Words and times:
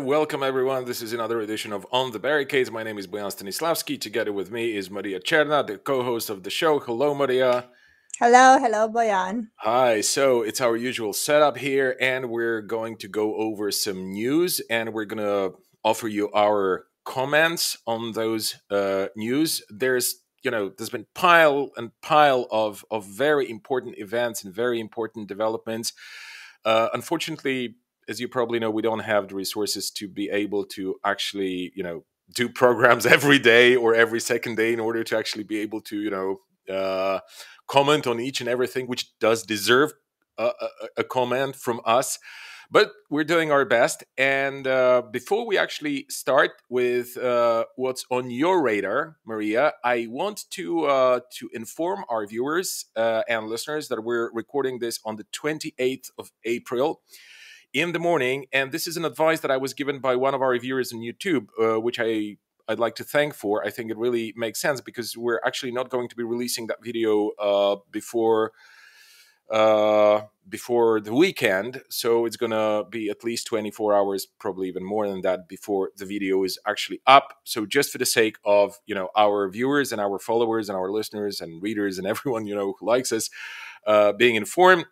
and 0.00 0.08
welcome 0.08 0.42
everyone. 0.42 0.86
This 0.86 1.02
is 1.02 1.12
another 1.12 1.42
edition 1.42 1.74
of 1.74 1.86
On 1.92 2.10
the 2.10 2.18
Barricades. 2.18 2.70
My 2.70 2.82
name 2.82 2.96
is 2.96 3.06
Boyan 3.06 3.30
Stanislavski. 3.30 4.00
Together 4.00 4.32
with 4.32 4.50
me 4.50 4.74
is 4.74 4.90
Maria 4.90 5.20
Cernat, 5.20 5.66
the 5.66 5.76
co-host 5.76 6.30
of 6.30 6.42
the 6.42 6.48
show. 6.48 6.78
Hello, 6.78 7.14
Maria. 7.14 7.68
Hello, 8.18 8.58
hello, 8.58 8.88
Boyan. 8.88 9.48
Hi. 9.56 10.00
So 10.00 10.40
it's 10.40 10.58
our 10.62 10.74
usual 10.74 11.12
setup 11.12 11.58
here, 11.58 11.98
and 12.00 12.30
we're 12.30 12.62
going 12.62 12.96
to 12.96 13.08
go 13.08 13.34
over 13.34 13.70
some 13.70 14.12
news, 14.12 14.62
and 14.70 14.94
we're 14.94 15.04
gonna 15.04 15.50
offer 15.84 16.08
you 16.08 16.32
our 16.32 16.86
comments 17.04 17.76
on 17.86 18.12
those 18.12 18.54
uh, 18.70 19.08
news. 19.16 19.62
There's 19.68 20.14
you 20.42 20.50
know 20.50 20.70
there's 20.70 20.88
been 20.88 21.08
pile 21.14 21.72
and 21.76 21.90
pile 22.00 22.46
of 22.50 22.86
of 22.90 23.04
very 23.04 23.50
important 23.50 23.98
events 23.98 24.44
and 24.44 24.54
very 24.54 24.80
important 24.80 25.28
developments. 25.28 25.92
Uh, 26.64 26.88
unfortunately, 26.94 27.76
as 28.10 28.20
you 28.20 28.28
probably 28.28 28.58
know, 28.58 28.70
we 28.70 28.82
don't 28.82 28.98
have 28.98 29.28
the 29.28 29.36
resources 29.36 29.90
to 29.92 30.08
be 30.08 30.28
able 30.30 30.64
to 30.64 30.96
actually, 31.04 31.72
you 31.76 31.82
know, 31.82 32.04
do 32.34 32.48
programs 32.62 33.06
every 33.06 33.38
day 33.38 33.76
or 33.76 33.94
every 33.94 34.20
second 34.20 34.56
day 34.56 34.72
in 34.72 34.80
order 34.80 35.04
to 35.04 35.16
actually 35.16 35.44
be 35.44 35.58
able 35.60 35.80
to, 35.80 35.96
you 35.96 36.10
know, 36.10 36.40
uh, 36.68 37.20
comment 37.68 38.06
on 38.06 38.20
each 38.20 38.40
and 38.40 38.50
everything, 38.50 38.86
which 38.86 39.16
does 39.20 39.44
deserve 39.44 39.92
a, 40.36 40.50
a, 40.60 40.68
a 40.98 41.04
comment 41.04 41.54
from 41.54 41.80
us. 41.86 42.18
But 42.72 42.92
we're 43.10 43.24
doing 43.24 43.50
our 43.50 43.64
best. 43.64 44.04
And 44.16 44.64
uh, 44.64 45.02
before 45.10 45.44
we 45.44 45.58
actually 45.58 46.06
start 46.08 46.52
with 46.68 47.16
uh, 47.16 47.64
what's 47.74 48.04
on 48.10 48.30
your 48.30 48.62
radar, 48.62 49.16
Maria, 49.26 49.72
I 49.82 50.06
want 50.08 50.44
to 50.50 50.84
uh, 50.84 51.20
to 51.38 51.50
inform 51.52 52.04
our 52.08 52.26
viewers 52.26 52.86
uh, 52.94 53.22
and 53.28 53.48
listeners 53.48 53.88
that 53.88 54.04
we're 54.04 54.30
recording 54.32 54.78
this 54.78 55.00
on 55.04 55.16
the 55.16 55.24
28th 55.24 56.10
of 56.16 56.30
April 56.44 57.02
in 57.72 57.92
the 57.92 57.98
morning. 57.98 58.46
And 58.52 58.72
this 58.72 58.86
is 58.86 58.96
an 58.96 59.04
advice 59.04 59.40
that 59.40 59.50
I 59.50 59.56
was 59.56 59.74
given 59.74 59.98
by 59.98 60.16
one 60.16 60.34
of 60.34 60.42
our 60.42 60.56
viewers 60.58 60.92
on 60.92 61.00
YouTube, 61.00 61.48
uh, 61.60 61.80
which 61.80 61.98
I 62.00 62.36
I'd 62.68 62.78
like 62.78 62.94
to 62.96 63.04
thank 63.04 63.34
for. 63.34 63.66
I 63.66 63.70
think 63.70 63.90
it 63.90 63.98
really 63.98 64.32
makes 64.36 64.60
sense 64.60 64.80
because 64.80 65.16
we're 65.16 65.40
actually 65.44 65.72
not 65.72 65.88
going 65.90 66.08
to 66.08 66.16
be 66.16 66.22
releasing 66.22 66.68
that 66.68 66.82
video 66.82 67.30
uh, 67.30 67.76
before 67.90 68.52
uh, 69.50 70.22
before 70.48 71.00
the 71.00 71.12
weekend. 71.12 71.82
So 71.88 72.24
it's 72.26 72.36
gonna 72.36 72.84
be 72.88 73.10
at 73.10 73.24
least 73.24 73.48
24 73.48 73.94
hours, 73.94 74.26
probably 74.38 74.68
even 74.68 74.84
more 74.84 75.08
than 75.08 75.22
that, 75.22 75.48
before 75.48 75.90
the 75.96 76.04
video 76.04 76.44
is 76.44 76.58
actually 76.66 77.00
up. 77.06 77.38
So 77.42 77.66
just 77.66 77.90
for 77.90 77.98
the 77.98 78.06
sake 78.06 78.36
of 78.44 78.78
you 78.86 78.94
know 78.94 79.08
our 79.16 79.48
viewers 79.48 79.90
and 79.90 80.00
our 80.00 80.20
followers 80.20 80.68
and 80.68 80.78
our 80.78 80.90
listeners 80.90 81.40
and 81.40 81.60
readers 81.60 81.98
and 81.98 82.06
everyone 82.14 82.46
you 82.46 82.54
know 82.54 82.74
who 82.78 82.86
likes 82.86 83.10
us 83.10 83.30
uh, 83.86 84.12
being 84.12 84.36
informed 84.36 84.86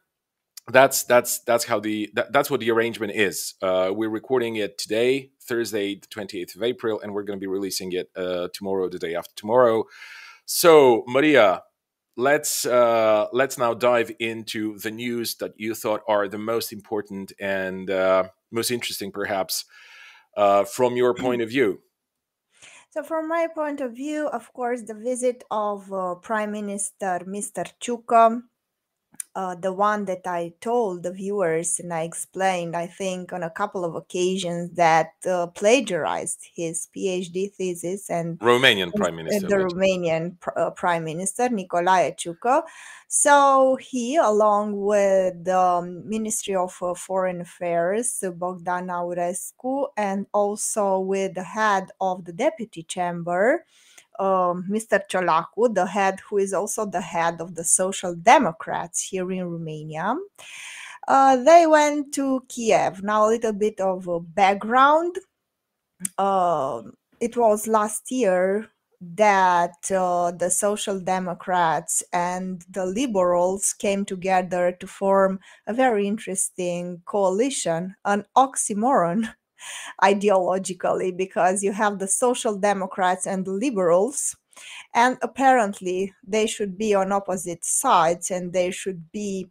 that's 0.70 1.04
that's 1.04 1.40
that's 1.40 1.64
how 1.64 1.80
the 1.80 2.10
that, 2.14 2.32
that's 2.32 2.50
what 2.50 2.60
the 2.60 2.70
arrangement 2.70 3.12
is. 3.14 3.54
Uh, 3.62 3.90
we're 3.92 4.10
recording 4.10 4.56
it 4.56 4.78
today, 4.78 5.30
Thursday, 5.42 5.94
the 5.94 6.06
twenty 6.08 6.40
eighth 6.40 6.54
of 6.56 6.62
April, 6.62 7.00
and 7.00 7.14
we're 7.14 7.22
going 7.22 7.38
to 7.38 7.40
be 7.40 7.46
releasing 7.46 7.92
it 7.92 8.10
uh, 8.16 8.48
tomorrow, 8.52 8.88
the 8.88 8.98
day 8.98 9.14
after 9.14 9.34
tomorrow. 9.34 9.84
So, 10.44 11.04
Maria, 11.06 11.62
let's 12.16 12.66
uh, 12.66 13.26
let's 13.32 13.56
now 13.56 13.74
dive 13.74 14.12
into 14.18 14.78
the 14.78 14.90
news 14.90 15.36
that 15.36 15.52
you 15.56 15.74
thought 15.74 16.02
are 16.06 16.28
the 16.28 16.38
most 16.38 16.72
important 16.72 17.32
and 17.40 17.90
uh, 17.90 18.24
most 18.50 18.70
interesting, 18.70 19.10
perhaps, 19.10 19.64
uh, 20.36 20.64
from 20.64 20.96
your 20.96 21.14
point 21.14 21.40
of 21.40 21.48
view. 21.48 21.80
So, 22.90 23.02
from 23.02 23.28
my 23.28 23.46
point 23.54 23.80
of 23.80 23.92
view, 23.92 24.28
of 24.28 24.52
course, 24.52 24.82
the 24.82 24.94
visit 24.94 25.44
of 25.50 25.92
uh, 25.92 26.16
Prime 26.16 26.52
Minister 26.52 27.20
Mr. 27.26 27.64
Ciucă 27.80 28.42
uh, 29.34 29.54
the 29.54 29.72
one 29.72 30.04
that 30.06 30.26
I 30.26 30.52
told 30.60 31.02
the 31.02 31.12
viewers 31.12 31.78
and 31.78 31.92
I 31.92 32.02
explained, 32.02 32.74
I 32.74 32.86
think, 32.86 33.32
on 33.32 33.42
a 33.42 33.50
couple 33.50 33.84
of 33.84 33.94
occasions 33.94 34.74
that 34.74 35.12
uh, 35.28 35.46
plagiarized 35.48 36.48
his 36.54 36.88
PhD 36.96 37.52
thesis 37.52 38.10
and 38.10 38.38
Romanian 38.40 38.92
Prime 38.94 39.16
Minister, 39.16 39.46
the? 39.46 39.56
Romanian 39.56 40.36
uh, 40.56 40.70
Prime 40.70 41.04
Minister 41.04 41.48
Nicolae 41.48 42.16
Ciucă. 42.16 42.62
So 43.08 43.76
he, 43.80 44.16
along 44.16 44.76
with 44.76 45.44
the 45.44 45.58
um, 45.58 46.08
Ministry 46.08 46.56
of 46.56 46.76
uh, 46.82 46.94
Foreign 46.94 47.40
Affairs, 47.40 48.22
Bogdan 48.36 48.88
Aurescu, 48.88 49.88
and 49.96 50.26
also 50.32 50.98
with 50.98 51.34
the 51.34 51.44
head 51.44 51.88
of 52.00 52.24
the 52.24 52.32
Deputy 52.32 52.82
Chamber, 52.82 53.64
um, 54.18 54.66
Mr. 54.70 55.00
Ciolacu, 55.10 55.74
the 55.74 55.86
head, 55.86 56.20
who 56.28 56.38
is 56.38 56.52
also 56.52 56.86
the 56.86 57.00
head 57.00 57.40
of 57.40 57.54
the 57.54 57.64
Social 57.64 58.14
Democrats 58.14 59.02
here 59.02 59.30
in 59.30 59.44
Romania. 59.44 60.16
Uh, 61.06 61.36
they 61.36 61.66
went 61.66 62.12
to 62.14 62.44
Kiev. 62.48 63.02
Now, 63.02 63.26
a 63.26 63.30
little 63.30 63.52
bit 63.52 63.80
of 63.80 64.06
background. 64.34 65.16
Uh, 66.16 66.82
it 67.20 67.36
was 67.36 67.66
last 67.66 68.10
year 68.10 68.70
that 69.00 69.90
uh, 69.90 70.32
the 70.32 70.50
Social 70.50 70.98
Democrats 71.00 72.02
and 72.12 72.64
the 72.70 72.84
Liberals 72.84 73.72
came 73.72 74.04
together 74.04 74.72
to 74.80 74.86
form 74.86 75.38
a 75.66 75.72
very 75.72 76.06
interesting 76.06 77.00
coalition, 77.04 77.94
an 78.04 78.24
oxymoron 78.36 79.28
ideologically 80.02 81.16
because 81.16 81.62
you 81.62 81.72
have 81.72 81.98
the 81.98 82.08
social 82.08 82.56
democrats 82.56 83.26
and 83.26 83.44
the 83.44 83.50
liberals 83.50 84.36
and 84.94 85.16
apparently 85.22 86.12
they 86.26 86.46
should 86.46 86.76
be 86.76 86.94
on 86.94 87.12
opposite 87.12 87.64
sides 87.64 88.30
and 88.30 88.52
they 88.52 88.70
should 88.70 89.10
be 89.12 89.48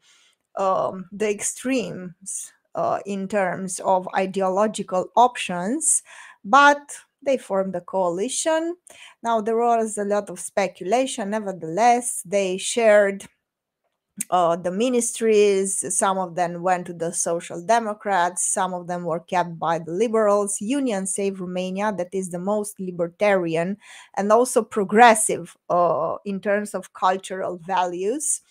um, 0.58 1.06
the 1.12 1.30
extremes 1.30 2.52
uh, 2.76 3.00
in 3.06 3.28
terms 3.28 3.80
of 3.80 4.08
ideological 4.16 5.08
options 5.16 6.04
but 6.44 6.80
they 7.24 7.38
formed 7.38 7.76
a 7.76 7.82
coalition. 7.82 8.76
Now 9.24 9.42
there 9.42 9.58
was 9.58 9.98
a 9.98 10.06
lot 10.06 10.30
of 10.30 10.40
speculation. 10.40 11.32
Nevertheless 11.32 12.22
they 12.26 12.58
shared 12.58 13.26
uh, 14.30 14.56
the 14.56 14.72
ministries. 14.72 15.84
Some 15.96 16.18
of 16.18 16.36
them 16.36 16.62
went 16.62 16.88
to 16.88 16.94
the 16.94 17.14
Social 17.14 17.62
Democrats. 17.62 18.48
Some 18.48 18.74
of 18.74 18.88
them 18.88 19.04
were 19.04 19.20
kept 19.20 19.60
by 19.60 19.80
the 19.80 19.92
Liberals. 19.92 20.60
Union 20.62 21.06
Save 21.06 21.40
Romania, 21.40 21.94
that 21.98 22.10
is 22.12 22.30
the 22.30 22.40
most 22.40 22.80
libertarian 22.80 23.78
and 24.16 24.32
also 24.32 24.62
progressive 24.62 25.56
uh, 25.70 26.16
in 26.26 26.40
terms 26.40 26.74
of 26.74 26.94
cultural 26.94 27.58
values. 27.58 28.42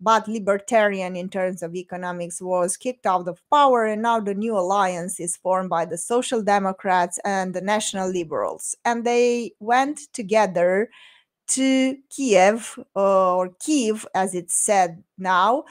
But 0.00 0.28
libertarian 0.28 1.16
in 1.16 1.28
terms 1.28 1.62
of 1.62 1.74
economics 1.74 2.42
was 2.42 2.76
kicked 2.76 3.06
out 3.06 3.28
of 3.28 3.40
power, 3.48 3.86
and 3.86 4.02
now 4.02 4.20
the 4.20 4.34
new 4.34 4.58
alliance 4.58 5.20
is 5.20 5.36
formed 5.36 5.70
by 5.70 5.84
the 5.84 5.96
Social 5.96 6.42
Democrats 6.42 7.18
and 7.24 7.54
the 7.54 7.60
National 7.60 8.10
Liberals. 8.10 8.76
And 8.84 9.04
they 9.04 9.52
went 9.60 10.12
together 10.12 10.90
to 11.48 11.96
Kiev 12.10 12.78
or 12.94 13.50
Kiev, 13.60 14.06
as 14.14 14.34
it's 14.34 14.54
said 14.54 15.02
now. 15.18 15.64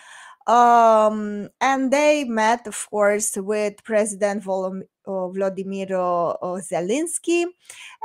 Um, 0.48 1.50
and 1.62 1.92
they 1.92 2.26
met, 2.26 2.68
of 2.68 2.88
course, 2.90 3.38
with 3.38 3.84
President 3.84 4.44
Volodymyr 4.44 5.92
uh, 5.92 6.30
uh, 6.32 6.60
Zelensky, 6.60 7.46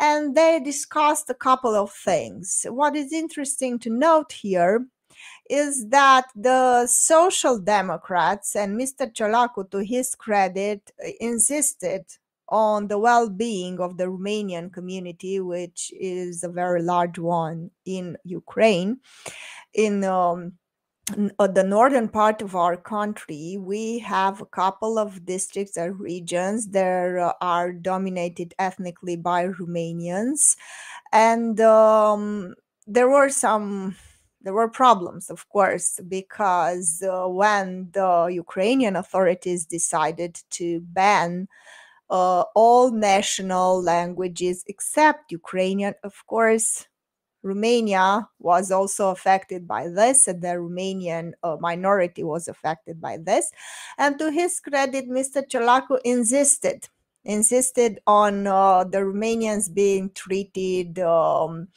and 0.00 0.36
they 0.36 0.60
discussed 0.60 1.28
a 1.30 1.34
couple 1.34 1.74
of 1.74 1.92
things. 1.92 2.64
What 2.68 2.94
is 2.94 3.12
interesting 3.12 3.78
to 3.80 3.90
note 3.90 4.32
here 4.32 4.86
is 5.50 5.88
that 5.88 6.26
the 6.36 6.86
Social 6.86 7.58
Democrats 7.58 8.54
and 8.54 8.78
Mr. 8.78 9.12
Ciolacu, 9.12 9.68
to 9.70 9.78
his 9.78 10.14
credit, 10.14 10.92
insisted 11.20 12.04
on 12.48 12.88
the 12.88 12.98
well-being 12.98 13.80
of 13.80 13.96
the 13.96 14.04
Romanian 14.04 14.72
community, 14.72 15.40
which 15.40 15.92
is 15.98 16.42
a 16.42 16.48
very 16.48 16.82
large 16.82 17.18
one 17.18 17.70
in 17.84 18.16
Ukraine. 18.24 19.00
In 19.74 20.04
um, 20.04 20.52
uh, 21.38 21.46
the 21.46 21.64
northern 21.64 22.08
part 22.08 22.42
of 22.42 22.54
our 22.54 22.76
country, 22.76 23.56
we 23.58 23.98
have 24.00 24.40
a 24.40 24.46
couple 24.46 24.98
of 24.98 25.24
districts 25.24 25.76
or 25.76 25.92
regions 25.92 26.68
that 26.68 27.16
uh, 27.16 27.32
are 27.40 27.72
dominated 27.72 28.54
ethnically 28.58 29.16
by 29.16 29.46
Romanians, 29.46 30.56
and 31.12 31.60
um, 31.60 32.54
there 32.86 33.08
were 33.08 33.28
some 33.28 33.96
there 34.40 34.54
were 34.54 34.68
problems, 34.68 35.30
of 35.30 35.48
course, 35.48 36.00
because 36.08 37.02
uh, 37.02 37.26
when 37.26 37.88
the 37.92 38.28
Ukrainian 38.30 38.96
authorities 38.96 39.66
decided 39.66 40.40
to 40.50 40.80
ban 40.80 41.48
uh, 42.10 42.44
all 42.54 42.90
national 42.90 43.82
languages 43.82 44.64
except 44.66 45.32
Ukrainian. 45.32 45.94
Of 46.02 46.26
course, 46.26 46.86
Romania 47.42 48.28
was 48.38 48.70
also 48.70 49.10
affected 49.10 49.66
by 49.68 49.88
this, 49.88 50.26
and 50.26 50.42
the 50.42 50.58
Romanian 50.58 51.32
uh, 51.42 51.56
minority 51.60 52.24
was 52.24 52.48
affected 52.48 53.00
by 53.00 53.18
this. 53.18 53.50
And 53.96 54.18
to 54.18 54.30
his 54.30 54.60
credit, 54.60 55.08
Mr. 55.08 55.46
Ciolacu 55.46 55.98
insisted 56.04 56.88
insisted 57.24 58.00
on 58.06 58.46
uh, 58.46 58.84
the 58.84 58.98
Romanians 58.98 59.72
being 59.72 60.10
treated 60.14 60.98
um, 60.98 61.68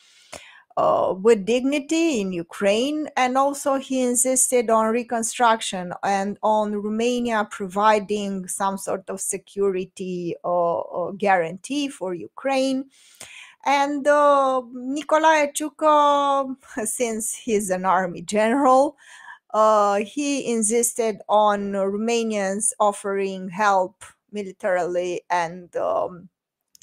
uh, 0.78 1.14
with 1.18 1.46
dignity 1.46 2.22
in 2.22 2.32
Ukraine, 2.32 3.08
and 3.18 3.38
also 3.38 3.76
he 3.76 4.02
insisted 4.02 4.70
on 4.70 4.92
reconstruction 4.92 5.94
and 6.04 6.38
on 6.42 6.76
Romania 6.76 7.48
providing 7.50 8.48
some 8.48 8.78
sort 8.78 9.10
of 9.10 9.20
security 9.20 10.36
uh, 10.44 11.12
guarantee 11.18 11.88
for 11.90 12.14
Ukraine. 12.14 12.86
And 13.66 14.08
uh, 14.08 14.62
Nicolae 14.74 15.54
Ciucă, 15.54 16.56
since 16.88 17.34
he's 17.34 17.70
an 17.70 17.86
army 17.86 18.22
general, 18.22 18.98
uh, 19.54 20.00
he 20.00 20.52
insisted 20.52 21.22
on 21.30 21.74
Romanians 21.74 22.72
offering 22.80 23.50
help 23.50 24.04
militarily 24.32 25.22
and 25.30 25.76
um, 25.76 26.30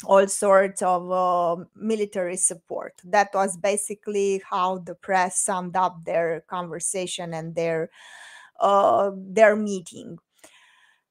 all 0.05 0.29
sorts 0.29 0.83
of 0.83 1.11
uh, 1.11 1.65
military 1.75 2.37
support. 2.37 2.95
That 3.05 3.31
was 3.35 3.57
basically 3.57 4.43
how 4.49 4.79
the 4.79 4.95
press 4.95 5.39
summed 5.39 5.77
up 5.77 6.05
their 6.05 6.43
conversation 6.43 7.35
and 7.35 7.55
their 7.55 7.91
uh, 8.61 9.11
their 9.15 9.57
meeting. 9.57 10.19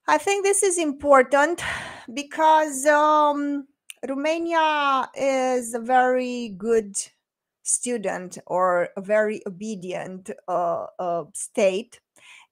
I 0.08 0.18
think 0.18 0.46
this 0.46 0.64
is 0.64 0.78
important 0.78 1.62
because 2.14 2.86
um, 2.86 3.68
Romania 4.08 5.10
is 5.16 5.74
a 5.74 5.80
very 5.80 6.50
good 6.58 6.96
student 7.64 8.38
or 8.48 8.90
a 8.96 9.02
very 9.02 9.42
obedient 9.46 10.30
uh, 10.48 10.86
uh, 10.98 11.26
state 11.34 12.00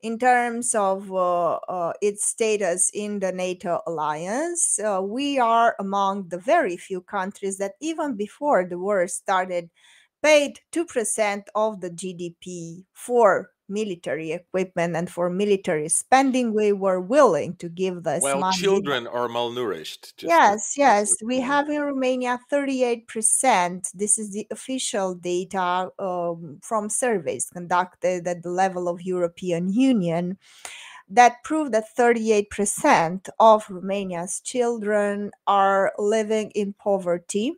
in 0.05 0.19
terms 0.19 0.75
of 0.75 1.11
uh, 1.11 1.55
uh, 1.55 1.93
its 1.99 2.27
status 2.27 2.91
in 2.93 3.17
the 3.19 3.31
NATO 3.31 3.81
alliance. 3.87 4.77
Uh, 4.77 5.01
we 5.01 5.39
are 5.39 5.75
among 5.79 6.29
the 6.29 6.37
very 6.37 6.77
few 6.77 7.01
countries 7.01 7.57
that, 7.57 7.73
even 7.81 8.15
before 8.15 8.63
the 8.69 8.77
war 8.77 9.07
started, 9.07 9.71
paid 10.21 10.59
2% 10.71 11.47
of 11.55 11.81
the 11.81 11.89
GDP 11.89 12.85
for 12.93 13.49
military 13.67 14.31
equipment 14.31 14.95
and 14.95 15.09
for 15.09 15.29
military 15.29 15.89
spending, 15.89 16.53
we 16.53 16.71
were 16.71 16.99
willing 16.99 17.55
to 17.57 17.69
give 17.69 18.03
this 18.03 18.23
well, 18.23 18.39
money. 18.39 18.57
children 18.57 19.07
are 19.07 19.27
malnourished. 19.27 20.13
yes, 20.21 20.73
yes. 20.77 21.15
We 21.23 21.39
have 21.39 21.69
in 21.69 21.81
Romania 21.81 22.39
38%. 22.51 23.91
This 23.93 24.19
is 24.19 24.31
the 24.31 24.47
official 24.51 25.15
data 25.15 25.89
um, 25.99 26.59
from 26.61 26.89
surveys 26.89 27.49
conducted 27.51 28.27
at 28.27 28.43
the 28.43 28.49
level 28.49 28.87
of 28.87 29.01
European 29.01 29.71
Union 29.71 30.37
that 31.09 31.43
prove 31.43 31.71
that 31.71 31.95
38% 31.97 33.29
of 33.39 33.69
Romania's 33.69 34.41
children 34.41 35.31
are 35.45 35.93
living 35.99 36.51
in 36.51 36.73
poverty 36.73 37.53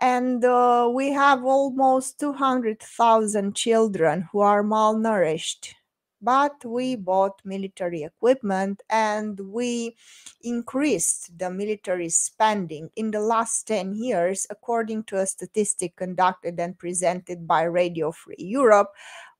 and 0.00 0.44
uh, 0.44 0.88
we 0.92 1.12
have 1.12 1.44
almost 1.44 2.20
200,000 2.20 3.54
children 3.54 4.28
who 4.30 4.40
are 4.40 4.62
malnourished. 4.62 5.72
But 6.20 6.64
we 6.64 6.96
bought 6.96 7.40
military 7.44 8.02
equipment 8.02 8.82
and 8.90 9.38
we 9.38 9.94
increased 10.42 11.38
the 11.38 11.48
military 11.48 12.08
spending 12.08 12.90
in 12.96 13.12
the 13.12 13.20
last 13.20 13.68
10 13.68 13.94
years, 13.94 14.44
according 14.50 15.04
to 15.04 15.18
a 15.18 15.26
statistic 15.26 15.94
conducted 15.94 16.58
and 16.58 16.76
presented 16.76 17.46
by 17.46 17.62
Radio 17.62 18.10
Free 18.10 18.34
Europe, 18.36 18.90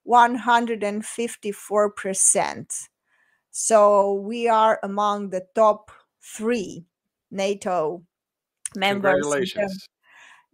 154%. 0.07 2.89
So 3.51 4.15
we 4.15 4.49
are 4.49 4.79
among 4.85 5.31
the 5.31 5.49
top 5.57 5.91
three 6.23 6.85
NATO 7.33 8.05
members. 8.77 9.25
Congratulations 9.25 9.89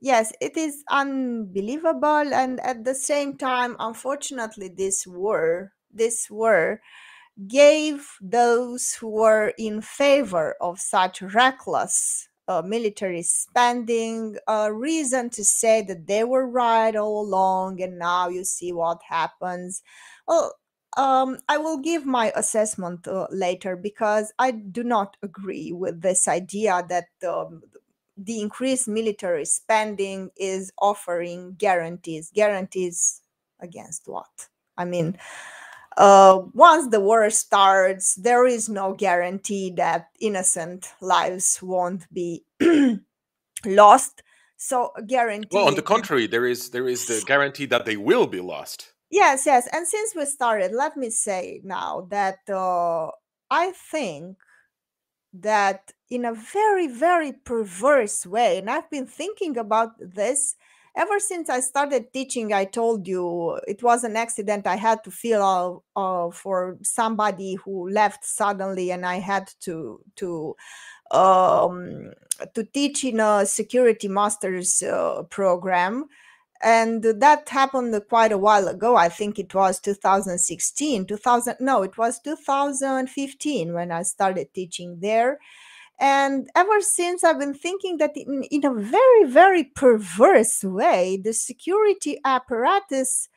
yes 0.04 0.32
it 0.40 0.56
is 0.56 0.84
unbelievable 0.90 2.28
and 2.42 2.60
at 2.60 2.84
the 2.84 2.94
same 2.94 3.36
time 3.36 3.76
unfortunately 3.78 4.68
this 4.68 5.06
war 5.06 5.72
this 5.92 6.28
war 6.30 6.80
gave 7.48 8.08
those 8.20 8.94
who 9.00 9.08
were 9.08 9.52
in 9.58 9.80
favor 9.80 10.56
of 10.60 10.80
such 10.80 11.22
reckless 11.22 12.28
uh, 12.48 12.62
military 12.62 13.22
spending 13.22 14.36
a 14.48 14.72
reason 14.72 15.30
to 15.30 15.44
say 15.44 15.82
that 15.82 16.06
they 16.06 16.24
were 16.24 16.48
right 16.48 16.96
all 16.96 17.22
along 17.26 17.80
and 17.82 17.98
now 17.98 18.28
you 18.28 18.44
see 18.44 18.72
what 18.72 19.00
happens. 19.08 19.82
Well 20.28 20.54
um, 20.96 21.38
I 21.48 21.58
will 21.58 21.78
give 21.78 22.06
my 22.06 22.32
assessment 22.36 23.08
uh, 23.08 23.26
later 23.32 23.76
because 23.76 24.32
I 24.38 24.52
do 24.52 24.84
not 24.84 25.16
agree 25.22 25.72
with 25.72 26.02
this 26.02 26.28
idea 26.28 26.84
that 26.88 27.06
um, 27.28 27.62
the 28.16 28.40
increased 28.40 28.88
military 28.88 29.44
spending 29.44 30.30
is 30.36 30.72
offering 30.80 31.54
guarantees. 31.58 32.30
Guarantees 32.34 33.20
against 33.60 34.02
what? 34.06 34.48
I 34.76 34.84
mean, 34.84 35.18
uh, 35.96 36.42
once 36.52 36.88
the 36.90 37.00
war 37.00 37.28
starts, 37.30 38.14
there 38.14 38.46
is 38.46 38.68
no 38.68 38.94
guarantee 38.94 39.70
that 39.76 40.08
innocent 40.20 40.92
lives 41.00 41.60
won't 41.62 42.12
be 42.12 42.44
lost. 43.64 44.22
So, 44.56 44.92
guarantee. 45.06 45.56
Well, 45.56 45.66
on 45.66 45.74
the 45.74 45.82
contrary, 45.82 46.26
there 46.26 46.46
is 46.46 46.70
there 46.70 46.88
is 46.88 47.06
the 47.06 47.22
guarantee 47.26 47.66
that 47.66 47.84
they 47.84 47.96
will 47.96 48.26
be 48.26 48.40
lost. 48.40 48.92
Yes, 49.10 49.46
yes. 49.46 49.68
And 49.72 49.86
since 49.86 50.14
we 50.14 50.24
started, 50.24 50.72
let 50.72 50.96
me 50.96 51.10
say 51.10 51.60
now 51.62 52.06
that 52.10 52.38
uh, 52.48 53.10
I 53.50 53.72
think 53.72 54.38
that 55.34 55.92
in 56.10 56.24
a 56.24 56.34
very, 56.34 56.86
very 56.86 57.32
perverse 57.32 58.24
way. 58.26 58.58
And 58.58 58.70
I've 58.70 58.88
been 58.90 59.06
thinking 59.06 59.58
about 59.58 59.90
this 59.98 60.54
ever 60.96 61.18
since 61.18 61.50
I 61.50 61.60
started 61.60 62.12
teaching. 62.12 62.52
I 62.52 62.64
told 62.64 63.08
you 63.08 63.58
it 63.66 63.82
was 63.82 64.04
an 64.04 64.16
accident. 64.16 64.66
I 64.66 64.76
had 64.76 65.02
to 65.04 65.10
uh, 65.96 66.30
for 66.30 66.78
somebody 66.82 67.54
who 67.54 67.90
left 67.90 68.24
suddenly, 68.24 68.92
and 68.92 69.04
I 69.04 69.16
had 69.16 69.50
to 69.62 70.00
to 70.16 70.56
um, 71.10 72.12
to 72.54 72.64
teach 72.64 73.04
in 73.04 73.20
a 73.20 73.44
security 73.46 74.08
master's 74.08 74.82
uh, 74.82 75.22
program 75.30 76.06
and 76.64 77.02
that 77.02 77.48
happened 77.50 77.94
quite 78.08 78.32
a 78.32 78.38
while 78.38 78.66
ago. 78.68 78.96
I 78.96 79.10
think 79.10 79.38
it 79.38 79.54
was 79.54 79.78
2016 79.80 81.06
2000 81.06 81.56
no 81.60 81.82
it 81.82 81.96
was 81.98 82.18
2015 82.20 83.74
when 83.74 83.92
i 83.92 84.02
started 84.02 84.52
teaching 84.54 84.98
there. 85.00 85.38
And 86.00 86.48
ever 86.56 86.80
since 86.80 87.22
i've 87.22 87.38
been 87.38 87.54
thinking 87.54 87.98
that 87.98 88.16
in, 88.16 88.44
in 88.50 88.64
a 88.64 88.74
very 88.74 89.24
very 89.24 89.64
perverse 89.64 90.64
way 90.64 91.20
the 91.22 91.32
security 91.34 92.18
apparatus 92.24 93.28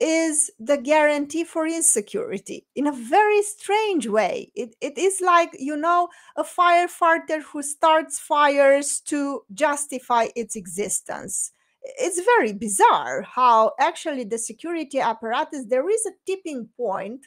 is 0.00 0.50
the 0.58 0.78
guarantee 0.78 1.44
for 1.44 1.64
insecurity 1.64 2.66
in 2.74 2.88
a 2.88 2.92
very 2.92 3.40
strange 3.42 4.08
way. 4.08 4.50
It, 4.56 4.74
it 4.80 4.98
is 4.98 5.20
like, 5.20 5.50
you 5.60 5.76
know, 5.76 6.08
a 6.34 6.42
firefighter 6.42 7.40
who 7.40 7.62
starts 7.62 8.18
fires 8.18 9.00
to 9.02 9.42
justify 9.54 10.26
its 10.34 10.56
existence 10.56 11.52
it's 11.82 12.20
very 12.20 12.52
bizarre 12.52 13.22
how 13.22 13.72
actually 13.80 14.24
the 14.24 14.38
security 14.38 15.00
apparatus 15.00 15.66
there 15.68 15.88
is 15.88 16.06
a 16.06 16.12
tipping 16.26 16.68
point. 16.76 17.26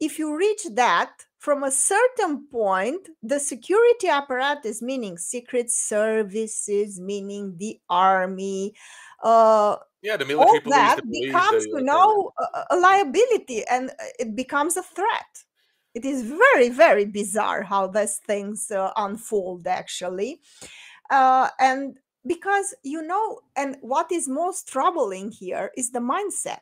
If 0.00 0.18
you 0.18 0.36
reach 0.36 0.62
that 0.74 1.10
from 1.38 1.62
a 1.62 1.70
certain 1.70 2.46
point 2.50 3.08
the 3.22 3.38
security 3.38 4.08
apparatus 4.08 4.82
meaning 4.82 5.16
secret 5.16 5.70
services 5.70 7.00
meaning 7.00 7.54
the 7.58 7.78
army 7.88 8.74
uh, 9.22 9.76
yeah 10.02 10.16
the 10.16 10.24
military 10.24 10.48
all 10.48 10.60
police, 10.60 10.76
that 10.76 11.00
police, 11.02 11.26
becomes 11.26 11.66
you 11.66 11.80
know 11.80 12.32
a, 12.38 12.74
a 12.74 12.76
liability 12.76 13.64
and 13.70 13.90
uh, 13.90 14.04
it 14.18 14.34
becomes 14.36 14.76
a 14.76 14.82
threat. 14.82 15.44
It 15.94 16.04
is 16.04 16.22
very 16.22 16.68
very 16.68 17.04
bizarre 17.04 17.62
how 17.62 17.86
these 17.86 18.16
things 18.16 18.70
uh, 18.70 18.92
unfold 18.96 19.66
actually. 19.66 20.40
Uh, 21.10 21.48
and 21.58 21.98
because 22.28 22.74
you 22.82 23.02
know 23.02 23.40
and 23.56 23.76
what 23.80 24.12
is 24.12 24.28
most 24.28 24.68
troubling 24.68 25.32
here 25.32 25.70
is 25.76 25.90
the 25.90 25.98
mindset 25.98 26.60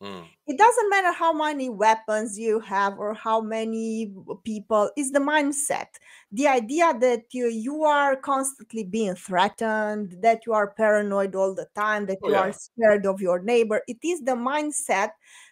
mm. 0.00 0.24
it 0.46 0.56
doesn't 0.56 0.88
matter 0.88 1.12
how 1.12 1.32
many 1.32 1.68
weapons 1.68 2.38
you 2.38 2.60
have 2.60 2.98
or 2.98 3.12
how 3.12 3.40
many 3.40 4.14
people 4.44 4.90
is 4.96 5.10
the 5.10 5.18
mindset 5.18 5.88
the 6.32 6.46
idea 6.46 6.94
that 7.00 7.24
you, 7.32 7.48
you 7.48 7.82
are 7.82 8.16
constantly 8.16 8.84
being 8.84 9.14
threatened 9.14 10.16
that 10.22 10.46
you 10.46 10.52
are 10.52 10.70
paranoid 10.70 11.34
all 11.34 11.54
the 11.54 11.66
time 11.74 12.06
that 12.06 12.18
oh, 12.22 12.28
you 12.28 12.34
yeah. 12.34 12.40
are 12.40 12.52
scared 12.52 13.04
of 13.04 13.20
your 13.20 13.40
neighbor 13.40 13.82
it 13.88 13.98
is 14.02 14.20
the 14.20 14.36
mindset 14.36 15.10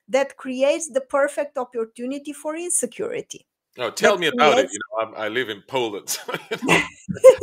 that 0.08 0.36
creates 0.36 0.88
the 0.90 1.00
perfect 1.00 1.58
opportunity 1.58 2.32
for 2.32 2.56
insecurity 2.56 3.46
Oh, 3.78 3.90
tell 3.90 4.18
me 4.18 4.26
about 4.26 4.58
it. 4.58 4.70
You 4.70 4.78
know, 4.78 5.06
I'm, 5.06 5.14
i 5.14 5.28
live 5.28 5.48
in 5.48 5.62
Poland. 5.66 6.18
So, 6.28 6.34
you 6.50 6.56
know, 6.68 6.82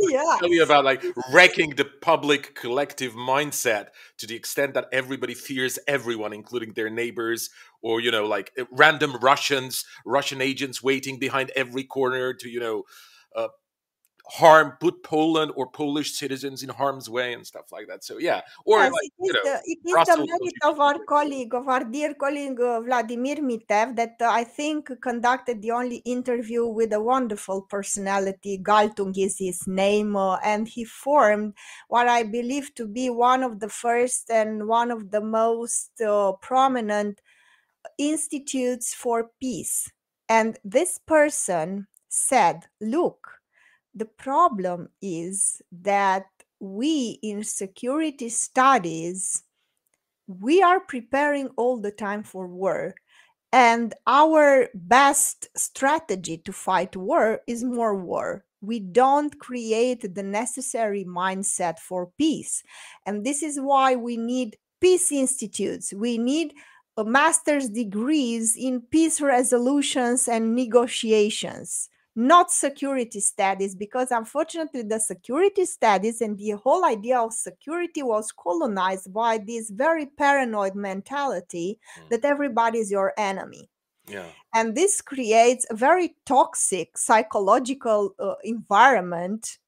yeah. 0.08 0.36
Tell 0.40 0.48
me 0.48 0.58
about 0.58 0.84
like 0.84 1.04
wrecking 1.32 1.70
the 1.70 1.84
public 1.84 2.54
collective 2.54 3.14
mindset 3.14 3.88
to 4.18 4.26
the 4.26 4.34
extent 4.34 4.74
that 4.74 4.88
everybody 4.92 5.34
fears 5.34 5.78
everyone, 5.86 6.32
including 6.32 6.72
their 6.72 6.90
neighbors, 6.90 7.50
or 7.82 8.00
you 8.00 8.10
know, 8.10 8.26
like 8.26 8.52
eh, 8.56 8.64
random 8.70 9.16
Russians, 9.20 9.84
Russian 10.04 10.40
agents 10.40 10.82
waiting 10.82 11.18
behind 11.18 11.50
every 11.50 11.84
corner 11.84 12.32
to 12.34 12.48
you 12.48 12.60
know, 12.60 12.84
uh, 13.36 13.48
harm 14.30 14.76
put 14.80 15.02
Poland 15.02 15.52
or 15.56 15.70
Polish 15.70 16.12
citizens 16.12 16.62
in 16.62 16.68
harm's 16.68 17.10
way 17.10 17.32
and 17.32 17.44
stuff 17.44 17.72
like 17.72 17.88
that. 17.88 18.04
So 18.04 18.18
yeah, 18.18 18.42
or 18.64 18.78
Yes, 18.78 18.92
like 18.92 19.12
it 19.18 19.26
you 19.26 19.32
know, 19.32 19.40
the 19.42 19.60
it 19.64 19.78
is 19.84 20.06
the 20.06 20.16
merit 20.18 20.54
of 20.64 20.80
our 20.80 20.98
colleague, 21.04 21.54
of 21.54 21.68
our 21.68 21.84
dear 21.84 22.14
colleague 22.14 22.60
uh, 22.60 22.80
Vladimir 22.80 23.36
Mitev, 23.36 23.96
that 23.96 24.16
uh, 24.20 24.28
I 24.30 24.44
think 24.44 24.90
conducted 25.02 25.60
the 25.62 25.72
only 25.72 25.96
interview 25.96 26.64
with 26.64 26.92
a 26.92 27.00
wonderful 27.00 27.62
personality. 27.62 28.58
Galtung 28.62 29.16
is 29.18 29.38
his 29.38 29.66
name, 29.66 30.14
uh, 30.14 30.36
and 30.44 30.68
he 30.68 30.84
formed 30.84 31.54
what 31.88 32.06
I 32.06 32.22
believe 32.22 32.72
to 32.76 32.86
be 32.86 33.10
one 33.10 33.42
of 33.42 33.58
the 33.58 33.68
first 33.68 34.30
and 34.30 34.68
one 34.68 34.92
of 34.92 35.10
the 35.10 35.20
most 35.20 36.00
uh, 36.00 36.32
prominent 36.40 37.20
institutes 37.98 38.94
for 38.94 39.30
peace. 39.40 39.90
And 40.28 40.56
this 40.64 40.98
person 40.98 41.88
said, 42.08 42.66
Look, 42.80 43.39
the 43.94 44.04
problem 44.04 44.88
is 45.02 45.60
that 45.72 46.26
we 46.60 47.18
in 47.22 47.42
security 47.42 48.28
studies 48.28 49.42
we 50.26 50.62
are 50.62 50.80
preparing 50.80 51.48
all 51.56 51.78
the 51.78 51.90
time 51.90 52.22
for 52.22 52.46
war 52.46 52.94
and 53.52 53.94
our 54.06 54.68
best 54.74 55.48
strategy 55.56 56.38
to 56.38 56.52
fight 56.52 56.94
war 56.94 57.40
is 57.48 57.64
more 57.64 57.96
war. 57.96 58.44
We 58.60 58.78
don't 58.78 59.36
create 59.40 60.14
the 60.14 60.22
necessary 60.22 61.04
mindset 61.04 61.78
for 61.80 62.12
peace 62.16 62.62
and 63.06 63.24
this 63.24 63.42
is 63.42 63.58
why 63.58 63.96
we 63.96 64.16
need 64.16 64.56
peace 64.80 65.10
institutes. 65.10 65.92
We 65.92 66.16
need 66.16 66.54
a 66.96 67.04
master's 67.04 67.68
degrees 67.68 68.56
in 68.56 68.82
peace 68.82 69.20
resolutions 69.20 70.28
and 70.28 70.54
negotiations 70.54 71.88
not 72.16 72.50
security 72.50 73.20
studies 73.20 73.74
because 73.74 74.10
unfortunately 74.10 74.82
the 74.82 74.98
security 74.98 75.64
studies 75.64 76.20
and 76.20 76.36
the 76.38 76.50
whole 76.50 76.84
idea 76.84 77.18
of 77.18 77.32
security 77.32 78.02
was 78.02 78.32
colonized 78.32 79.12
by 79.12 79.38
this 79.38 79.70
very 79.70 80.06
paranoid 80.06 80.74
mentality 80.74 81.78
Mm. 81.98 82.08
that 82.10 82.24
everybody 82.24 82.78
is 82.78 82.90
your 82.90 83.12
enemy 83.16 83.68
Yeah. 84.08 84.26
and 84.54 84.74
this 84.74 85.00
creates 85.00 85.66
a 85.70 85.74
very 85.74 86.16
toxic 86.26 86.98
psychological 86.98 88.14
uh, 88.18 88.34
environment 88.42 89.58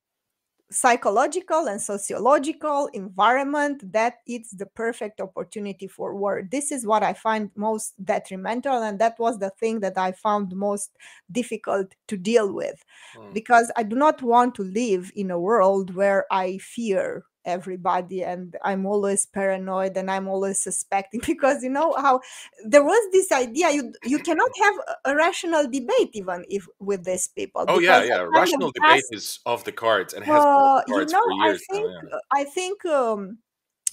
psychological 0.73 1.69
and 1.69 1.81
sociological 1.81 2.89
environment 2.95 3.93
that 3.93 4.15
it's 4.27 4.51
the 4.53 4.67
perfect 4.67 5.21
opportunity 5.21 5.87
for 5.87 6.15
war 6.17 6.43
this 6.51 6.73
is 6.73 6.87
what 6.87 7.03
i 7.03 7.13
find 7.13 7.51
most 7.57 7.95
detrimental 8.05 8.83
and 8.83 8.99
that 8.99 9.19
was 9.19 9.39
the 9.39 9.51
thing 9.51 9.81
that 9.81 9.99
i 9.99 10.11
found 10.13 10.55
most 10.57 10.97
difficult 11.31 11.95
to 12.09 12.17
deal 12.17 12.53
with 12.53 12.85
Mm. 13.17 13.35
because 13.35 13.71
i 13.77 13.83
do 13.83 13.97
not 13.97 14.23
want 14.23 14.55
to 14.55 14.63
live 14.63 15.13
in 15.17 15.31
a 15.31 15.39
world 15.39 15.95
where 15.95 16.25
i 16.31 16.57
fear 16.59 17.25
everybody 17.45 18.23
and 18.23 18.57
i'm 18.63 18.87
always 18.87 19.27
paranoid 19.27 19.97
and 19.97 20.11
i'm 20.11 20.29
always 20.29 20.61
suspecting 20.61 21.21
because 21.27 21.63
you 21.63 21.71
know 21.71 21.95
how 21.99 22.21
there 22.65 22.85
was 22.85 23.13
this 23.13 23.33
idea 23.33 23.71
you 23.71 23.93
you 24.05 24.19
cannot 24.19 24.51
have 24.61 24.75
a, 25.05 25.17
rational 25.17 25.65
debate 25.65 26.11
even 26.15 26.45
if 26.49 26.67
with 26.79 27.05
these 27.05 27.29
people 27.29 27.67
Oh 27.73 27.79
yeah, 27.79 28.03
yeah. 28.03 28.03
they 28.03 28.09
kind 28.09 28.21
of 28.23 28.33
Rational 28.33 28.73
debate 28.73 29.05
ask 29.05 29.15
is 29.15 29.41
off 29.47 29.65
the 29.65 29.73
cards 29.73 30.15
and 30.15 30.25
has 30.25 30.45
uh, 30.45 30.45
the 30.45 30.85
you 30.89 30.95
cards 30.95 31.13
know, 31.13 31.23
for 31.23 31.33
I 31.33 31.47
years 31.47 31.63
now. 31.71 31.77
think 31.77 31.91
Yeah. 31.91 32.19
I 32.33 32.45
think 32.45 32.85
um, 32.85 33.39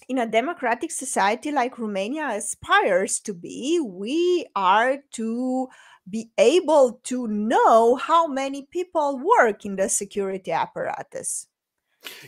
in 0.08 0.18
a 0.18 0.28
democratic 0.28 0.92
society 0.92 1.52
like 1.52 1.78
Romania 1.78 2.30
aspires 2.32 3.20
to 3.22 3.34
be, 3.34 3.80
we 3.80 4.46
are 4.56 4.98
to 5.14 5.68
be 6.10 6.32
able 6.38 7.00
to 7.04 7.28
know 7.28 7.96
how 7.96 8.28
many 8.28 8.68
people 8.72 9.20
work 9.20 9.66
in 9.66 9.76
the 9.76 9.88
security 9.88 10.52
apparatus. 10.52 11.48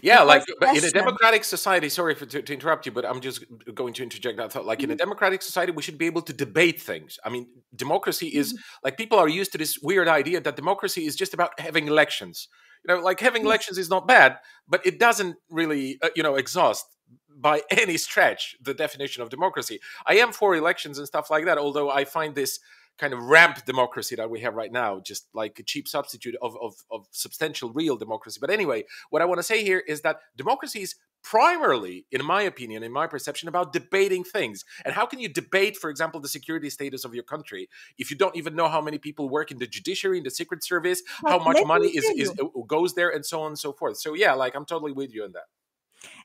Yeah, 0.01 0.21
like 0.21 0.43
Because 0.59 0.59
but 0.59 0.73
in 0.73 0.83
a 0.83 0.91
democratic 0.91 1.43
society, 1.43 1.89
sorry 1.89 2.13
for, 2.15 2.25
to, 2.25 2.41
to 2.41 2.53
interrupt 2.53 2.85
you, 2.85 2.91
but 2.91 3.05
I'm 3.05 3.21
just 3.21 3.43
going 3.73 3.93
to 3.93 4.03
interject 4.03 4.37
that 4.37 4.51
thought. 4.51 4.65
Like 4.65 4.83
in 4.83 4.91
a 4.91 4.95
Mhm, 4.95 4.97
democratic 4.97 5.41
society, 5.41 5.71
we 5.71 5.81
should 5.81 5.97
be 5.97 6.05
able 6.07 6.21
to 6.23 6.33
debate 6.33 6.81
things. 6.81 7.17
I 7.23 7.29
mean, 7.29 7.47
democracy 7.75 8.27
is 8.27 8.53
mhm, 8.53 8.63
like 8.83 8.97
people 8.97 9.17
are 9.17 9.29
used 9.29 9.51
to 9.53 9.57
this 9.57 9.79
weird 9.81 10.07
idea 10.07 10.41
that 10.41 10.55
democracy 10.55 11.05
is 11.05 11.15
just 11.15 11.33
about 11.33 11.57
having 11.59 11.87
elections. 11.87 12.47
You 12.87 12.95
know, 12.95 13.01
like 13.01 13.19
having 13.19 13.43
yes, 13.43 13.45
elections 13.45 13.77
is 13.77 13.89
not 13.89 14.07
bad, 14.07 14.39
but 14.67 14.85
it 14.85 14.99
doesn't 14.99 15.35
really, 15.49 15.99
uh, 16.01 16.09
you 16.15 16.23
know, 16.23 16.35
exhaust 16.35 16.85
by 17.29 17.61
any 17.71 17.97
stretch 17.97 18.55
the 18.61 18.73
definition 18.73 19.23
of 19.23 19.29
democracy. 19.29 19.79
I 20.05 20.15
am 20.15 20.31
for 20.33 20.55
elections 20.55 20.97
and 20.97 21.07
stuff 21.07 21.29
like 21.29 21.45
that, 21.45 21.57
although 21.57 21.89
I 21.89 22.05
find 22.05 22.35
this 22.35 22.59
kind 23.01 23.13
of 23.13 23.23
ramp 23.23 23.65
democracy 23.65 24.15
that 24.15 24.29
we 24.29 24.39
have 24.41 24.53
right 24.53 24.71
now 24.71 24.99
just 24.99 25.27
like 25.33 25.57
a 25.57 25.63
cheap 25.63 25.87
substitute 25.87 26.35
of, 26.39 26.55
of, 26.61 26.75
of 26.91 27.07
substantial 27.09 27.73
real 27.73 27.97
democracy. 27.97 28.37
But 28.39 28.51
anyway, 28.51 28.83
what 29.09 29.23
I 29.23 29.25
want 29.25 29.39
to 29.39 29.43
say 29.43 29.63
here 29.63 29.79
is 29.87 30.01
that 30.01 30.19
democracy 30.37 30.83
is 30.83 30.93
primarily, 31.23 32.05
in 32.11 32.23
my 32.23 32.43
opinion, 32.43 32.83
in 32.83 32.91
my 32.91 33.07
perception, 33.07 33.49
about 33.49 33.73
debating 33.73 34.23
things. 34.23 34.63
And 34.85 34.93
how 34.93 35.07
can 35.07 35.19
you 35.19 35.29
debate, 35.29 35.77
for 35.77 35.89
example, 35.89 36.19
the 36.19 36.27
security 36.27 36.69
status 36.69 37.03
of 37.03 37.15
your 37.15 37.23
country 37.23 37.69
if 37.97 38.11
you 38.11 38.17
don't 38.17 38.35
even 38.35 38.55
know 38.55 38.67
how 38.67 38.81
many 38.81 38.99
people 38.99 39.29
work 39.29 39.49
in 39.49 39.57
the 39.57 39.67
judiciary, 39.67 40.19
in 40.19 40.23
the 40.23 40.29
secret 40.29 40.63
service, 40.63 41.01
how 41.25 41.39
much 41.39 41.65
money 41.65 41.87
is, 41.89 42.05
is 42.15 42.29
uh, 42.39 42.45
goes 42.67 42.93
there, 42.93 43.09
and 43.09 43.25
so 43.25 43.41
on 43.41 43.47
and 43.47 43.59
so 43.59 43.73
forth. 43.73 43.97
So 43.97 44.13
yeah, 44.13 44.33
like 44.33 44.53
I'm 44.55 44.65
totally 44.65 44.91
with 44.91 45.11
you 45.11 45.23
on 45.23 45.31
that. 45.31 45.45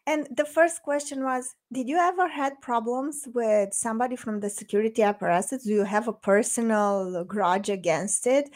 And 0.06 0.28
the 0.30 0.44
first 0.44 0.82
question 0.82 1.24
was, 1.24 1.54
did 1.72 1.88
you 1.88 1.96
ever 1.98 2.28
had 2.28 2.60
problems 2.60 3.26
with 3.34 3.74
somebody 3.74 4.16
from 4.16 4.40
the 4.40 4.48
security 4.48 5.02
apparatus? 5.02 5.64
Do 5.64 5.70
you 5.70 5.84
have 5.84 6.08
a 6.08 6.12
personal 6.12 7.24
grudge 7.24 7.68
against 7.68 8.26
it? 8.26 8.48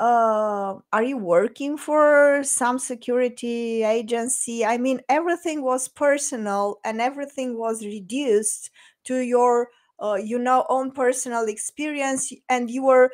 Uh, 0.00 0.76
are 0.92 1.02
you 1.02 1.18
working 1.18 1.76
for 1.76 2.42
some 2.42 2.78
security 2.78 3.82
agency? 3.84 4.64
I 4.64 4.78
mean, 4.78 5.00
everything 5.08 5.62
was 5.62 5.88
personal 5.88 6.80
and 6.84 7.00
everything 7.00 7.58
was 7.58 7.84
reduced 7.84 8.70
to 9.04 9.18
your, 9.18 9.68
uh, 10.00 10.14
you 10.14 10.38
know, 10.38 10.64
own 10.70 10.90
personal 10.90 11.44
experience, 11.46 12.32
and 12.48 12.70
you 12.70 12.82
were 12.84 13.10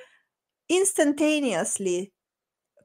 instantaneously 0.69 2.13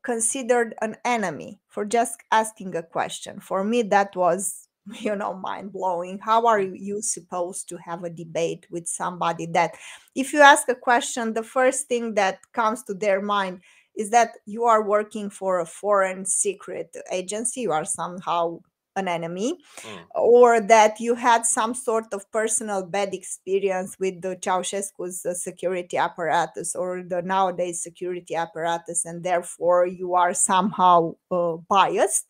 considered 0.04 0.76
an 0.82 0.96
enemy 1.06 1.60
for 1.68 1.86
just 1.86 2.22
asking 2.32 2.76
a 2.76 2.84
question. 2.84 3.40
For 3.40 3.64
me, 3.64 3.82
that 3.84 4.16
was, 4.16 4.65
you 5.00 5.16
know, 5.16 5.34
mind 5.34 5.72
blowing. 5.74 6.20
How 6.20 6.46
are 6.48 6.60
you 6.62 7.02
supposed 7.02 7.70
to 7.70 7.78
have 7.78 8.04
a 8.04 8.10
debate 8.10 8.68
with 8.70 8.88
somebody 8.88 9.46
that, 9.48 9.76
if 10.16 10.34
you 10.34 10.42
ask 10.42 10.70
a 10.70 10.76
question, 10.76 11.34
the 11.34 11.44
first 11.44 11.88
thing 11.88 12.14
that 12.16 12.40
comes 12.54 12.84
to 12.84 12.94
their 12.94 13.22
mind 13.22 13.62
is 13.98 14.10
that 14.12 14.32
you 14.46 14.66
are 14.66 14.84
working 14.84 15.30
for 15.30 15.60
a 15.60 15.66
foreign 15.66 16.26
secret 16.26 16.96
agency, 17.12 17.62
you 17.62 17.72
are 17.72 17.86
somehow 17.86 18.60
an 18.98 19.08
enemy, 19.10 19.58
Mm. 19.84 20.06
or 20.16 20.62
that 20.62 21.00
you 21.02 21.16
had 21.16 21.46
some 21.46 21.74
sort 21.74 22.14
of 22.14 22.30
personal 22.32 22.86
bad 22.86 23.14
experience 23.14 23.98
with 24.00 24.22
the 24.22 24.38
Ceausescu's 24.38 25.26
uh, 25.26 25.34
security 25.34 25.98
apparatus 25.98 26.76
or 26.76 27.04
the 27.04 27.22
nowadays 27.22 27.82
security 27.84 28.36
apparatus, 28.36 29.04
and 29.06 29.22
therefore 29.24 29.86
you 29.86 30.14
are 30.16 30.34
somehow 30.34 31.14
uh, 31.32 31.58
biased. 31.70 32.26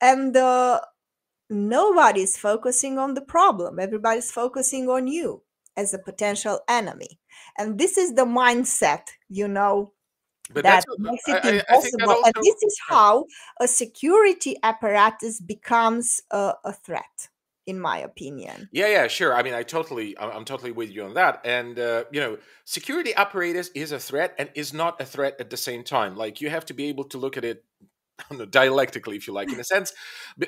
And 0.00 0.36
uh, 0.36 0.80
nobody's 1.50 2.36
focusing 2.36 2.98
on 2.98 3.14
the 3.14 3.20
problem, 3.20 3.78
everybody's 3.78 4.30
focusing 4.30 4.88
on 4.88 5.06
you 5.06 5.42
as 5.76 5.94
a 5.94 5.98
potential 5.98 6.60
enemy. 6.68 7.20
And 7.56 7.78
this 7.78 7.96
is 7.96 8.14
the 8.14 8.24
mindset, 8.24 9.06
you 9.28 9.48
know, 9.48 9.92
But 10.52 10.64
that 10.64 10.84
makes 10.98 11.28
it 11.28 11.32
I, 11.32 11.36
I 11.38 11.40
think 11.40 11.44
that 11.44 11.54
impossible. 11.54 12.24
And 12.24 12.34
this 12.36 12.62
is 12.62 12.76
how 12.88 13.26
a 13.60 13.68
security 13.68 14.56
apparatus 14.62 15.40
becomes 15.40 16.20
a, 16.30 16.54
a 16.64 16.72
threat, 16.72 17.28
in 17.66 17.78
my 17.80 17.98
opinion. 17.98 18.68
Yeah, 18.72 18.88
yeah, 18.88 19.06
sure. 19.06 19.34
I 19.34 19.42
mean, 19.42 19.54
I 19.54 19.62
totally, 19.62 20.18
I'm, 20.18 20.44
totally 20.44 20.72
with 20.72 20.90
you 20.90 21.04
on 21.04 21.14
that. 21.14 21.40
And 21.44 21.78
uh, 21.78 22.04
you 22.10 22.20
know, 22.20 22.38
security 22.64 23.14
apparatus 23.14 23.70
is 23.74 23.92
a 23.92 23.98
threat 23.98 24.34
and 24.38 24.50
is 24.54 24.72
not 24.74 25.00
a 25.00 25.04
threat 25.04 25.36
at 25.38 25.50
the 25.50 25.56
same 25.56 25.84
time. 25.84 26.16
Like 26.16 26.40
you 26.40 26.50
have 26.50 26.66
to 26.66 26.74
be 26.74 26.86
able 26.86 27.04
to 27.04 27.18
look 27.18 27.36
at 27.36 27.44
it 27.44 27.64
I 27.82 27.84
know, 28.36 28.44
dialectically, 28.46 29.16
if 29.16 29.26
you 29.26 29.32
like, 29.32 29.52
in 29.52 29.60
a 29.60 29.64
sense, 29.64 29.92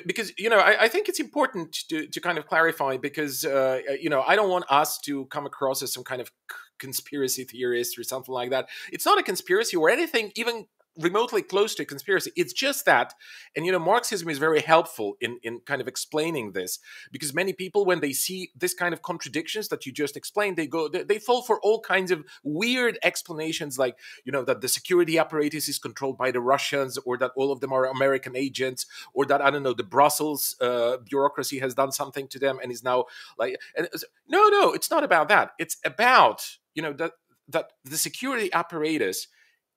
because 0.05 0.31
you 0.37 0.49
know, 0.49 0.57
I, 0.57 0.83
I 0.83 0.87
think 0.87 1.09
it's 1.09 1.19
important 1.19 1.73
to 1.89 2.07
to 2.07 2.19
kind 2.19 2.37
of 2.37 2.47
clarify 2.47 2.97
because 2.97 3.45
uh, 3.45 3.79
you 3.99 4.09
know, 4.09 4.21
I 4.21 4.35
don't 4.35 4.49
want 4.49 4.65
us 4.69 4.99
to 4.99 5.25
come 5.25 5.45
across 5.45 5.81
as 5.81 5.93
some 5.93 6.03
kind 6.03 6.21
of 6.21 6.31
conspiracy 6.79 7.43
theorist 7.43 7.97
or 7.97 8.03
something 8.03 8.33
like 8.33 8.49
that. 8.49 8.67
It's 8.91 9.05
not 9.05 9.19
a 9.19 9.23
conspiracy 9.23 9.77
or 9.77 9.89
anything 9.89 10.31
even 10.35 10.65
remotely 10.97 11.41
close 11.41 11.75
to 11.75 11.83
a 11.83 11.85
conspiracy. 11.85 12.31
It's 12.35 12.53
just 12.53 12.85
that, 12.85 13.13
and 13.55 13.65
you 13.65 13.71
know, 13.71 13.79
Marxism 13.79 14.29
is 14.29 14.37
very 14.37 14.61
helpful 14.61 15.15
in 15.21 15.39
in 15.43 15.59
kind 15.61 15.81
of 15.81 15.87
explaining 15.87 16.51
this 16.51 16.79
because 17.11 17.33
many 17.33 17.53
people, 17.53 17.85
when 17.85 17.99
they 17.99 18.13
see 18.13 18.51
this 18.55 18.73
kind 18.73 18.93
of 18.93 19.01
contradictions 19.01 19.67
that 19.69 19.85
you 19.85 19.91
just 19.91 20.17
explained, 20.17 20.57
they 20.57 20.67
go 20.67 20.87
they, 20.87 21.03
they 21.03 21.19
fall 21.19 21.41
for 21.41 21.59
all 21.61 21.79
kinds 21.79 22.11
of 22.11 22.23
weird 22.43 22.97
explanations, 23.03 23.77
like 23.77 23.97
you 24.25 24.31
know 24.31 24.43
that 24.43 24.61
the 24.61 24.67
security 24.67 25.17
apparatus 25.17 25.67
is 25.67 25.79
controlled 25.79 26.17
by 26.17 26.31
the 26.31 26.41
Russians, 26.41 26.97
or 27.05 27.17
that 27.17 27.31
all 27.35 27.51
of 27.51 27.59
them 27.59 27.73
are 27.73 27.85
American 27.85 28.35
agents, 28.35 28.85
or 29.13 29.25
that 29.25 29.41
I 29.41 29.49
don't 29.51 29.63
know 29.63 29.73
the 29.73 29.83
Brussels 29.83 30.55
uh, 30.61 30.97
bureaucracy 30.97 31.59
has 31.59 31.73
done 31.73 31.91
something 31.91 32.27
to 32.29 32.39
them 32.39 32.59
and 32.61 32.71
is 32.71 32.83
now 32.83 33.05
like 33.37 33.57
and 33.75 33.87
no, 34.27 34.47
no, 34.47 34.73
it's 34.73 34.91
not 34.91 35.03
about 35.03 35.29
that. 35.29 35.51
It's 35.59 35.77
about 35.85 36.57
you 36.73 36.81
know 36.81 36.93
that 36.93 37.13
that 37.47 37.71
the 37.83 37.97
security 37.97 38.51
apparatus 38.53 39.27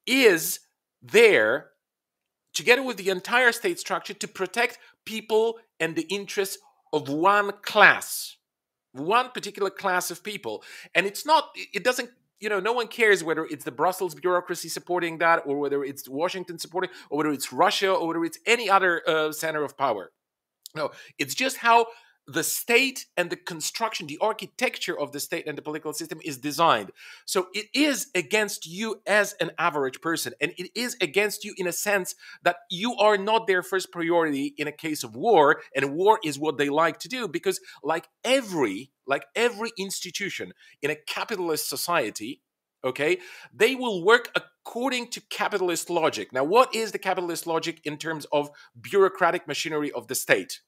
is 0.06 0.61
there 1.04 1.70
together 2.54 2.82
with 2.82 2.96
the 2.96 3.11
entire 3.11 3.52
state 3.52 3.78
structure, 3.78 4.14
to 4.14 4.28
protect 4.28 4.78
people 5.04 5.58
and 5.80 5.96
the 5.96 6.02
interests 6.02 6.58
of 6.92 7.08
one 7.08 7.52
class, 7.62 8.37
one 8.92 9.30
particular 9.30 9.70
class 9.70 10.11
of 10.11 10.23
people. 10.23 10.62
And 10.94 11.04
it's 11.04 11.26
not, 11.26 11.50
it 11.73 11.84
doesn't 11.84 12.11
you 12.40 12.49
know, 12.50 12.61
no 12.61 12.73
one 12.73 12.88
cares 12.88 13.25
whether 13.25 13.46
it's 13.46 13.64
the 13.64 13.70
Brussels 13.73 14.14
bureaucracy 14.14 14.68
supporting 14.68 15.18
that, 15.18 15.44
or 15.46 15.58
whether 15.58 15.82
it's 15.82 16.08
Washington 16.08 16.58
supporting, 16.58 16.90
or 17.08 17.18
whether 17.18 17.30
it's 17.30 17.52
Russia, 17.52 17.90
or 17.90 18.08
whether 18.08 18.25
it's 18.25 18.38
any 18.44 18.68
other 18.68 19.02
uh, 19.08 19.32
center 19.32 19.62
of 19.62 19.78
power. 19.78 20.12
No, 20.75 20.90
it's 21.18 21.34
just 21.34 21.56
how 21.56 21.87
the 22.26 22.43
state 22.43 23.07
and 23.16 23.31
the 23.31 23.37
construction, 23.37 24.07
the 24.07 24.19
architecture 24.21 24.99
of 24.99 25.12
the 25.12 25.21
state 25.21 25.47
and 25.47 25.59
the 25.59 25.62
political 25.62 25.93
system 25.93 26.21
is 26.25 26.38
designed. 26.38 26.90
So 27.26 27.49
it 27.52 27.66
is 27.75 28.09
against 28.14 28.66
you 28.66 29.02
as 29.07 29.35
an 29.40 29.50
average 29.59 30.00
person. 30.00 30.33
And 30.40 30.52
it 30.57 30.71
is 30.75 30.97
against 31.00 31.45
you 31.45 31.54
in 31.59 31.66
a 31.66 31.73
sense 31.73 32.14
that 32.43 32.57
you 32.71 32.95
are 32.95 33.19
not 33.19 33.47
their 33.47 33.62
first 33.62 33.93
priority 33.93 34.54
in 34.57 34.66
a 34.66 34.73
case 34.73 35.04
of 35.04 35.16
war. 35.16 35.61
And 35.76 35.95
war 35.95 36.19
is 36.25 36.38
what 36.38 36.57
they 36.57 36.71
like 36.71 36.99
to 37.00 37.09
do 37.09 37.28
because, 37.28 37.61
like 37.83 38.09
every 38.25 38.90
like 39.07 39.26
every 39.35 39.71
institution 39.78 40.52
in 40.81 40.90
a 40.90 40.97
capitalist 40.97 41.69
society, 41.69 42.40
okay, 42.83 43.19
they 43.52 43.75
will 43.75 44.02
work 44.02 44.31
according 44.35 45.09
to 45.09 45.21
capitalist 45.28 45.90
logic. 45.90 46.33
Now, 46.33 46.45
what 46.45 46.75
is 46.75 46.93
the 46.93 46.99
capitalist 46.99 47.47
logic 47.47 47.81
in 47.85 47.99
terms 47.99 48.26
of 48.33 48.50
bureaucratic 48.81 49.47
machinery 49.47 49.93
of 49.93 50.09
the 50.09 50.14
state? 50.14 50.61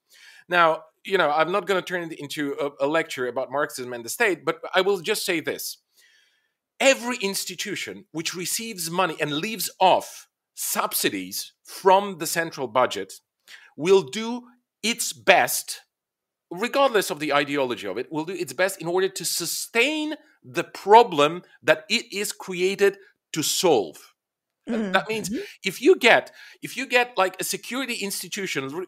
Now, 0.48 0.84
you 1.06 1.18
know, 1.18 1.30
I'm 1.30 1.52
not 1.52 1.66
going 1.66 1.80
to 1.80 1.86
turn 1.86 2.10
it 2.10 2.18
into 2.18 2.56
a, 2.60 2.86
a 2.86 2.88
lecture 2.88 3.28
about 3.28 3.50
Marxism 3.50 3.92
and 3.92 4.04
the 4.04 4.08
state, 4.08 4.44
but 4.44 4.60
I 4.74 4.80
will 4.80 5.00
just 5.00 5.24
say 5.24 5.40
this. 5.40 5.78
Every 6.78 7.16
institution 7.16 8.04
which 8.12 8.34
receives 8.34 8.90
money 8.90 9.16
and 9.20 9.32
leaves 9.32 9.70
off 9.80 10.28
subsidies 10.54 11.52
from 11.64 12.18
the 12.18 12.26
central 12.26 12.66
budget 12.66 13.14
will 13.76 14.02
do 14.02 14.42
its 14.82 15.12
best, 15.12 15.82
regardless 16.50 17.10
of 17.10 17.20
the 17.20 17.32
ideology 17.32 17.86
of 17.86 17.98
it, 17.98 18.10
will 18.10 18.24
do 18.24 18.34
its 18.34 18.52
best 18.52 18.80
in 18.80 18.86
order 18.86 19.08
to 19.08 19.24
sustain 19.24 20.14
the 20.42 20.64
problem 20.64 21.42
that 21.62 21.84
it 21.88 22.12
is 22.12 22.32
created 22.32 22.98
to 23.32 23.42
solve. 23.42 24.14
Mm-hmm. 24.68 24.92
That 24.92 25.08
means 25.08 25.28
mm-hmm. 25.28 25.42
if 25.64 25.80
you 25.80 25.96
get 25.96 26.32
if 26.62 26.76
you 26.76 26.86
get 26.86 27.16
like 27.16 27.36
a 27.40 27.44
security 27.44 27.94
institution, 27.94 28.86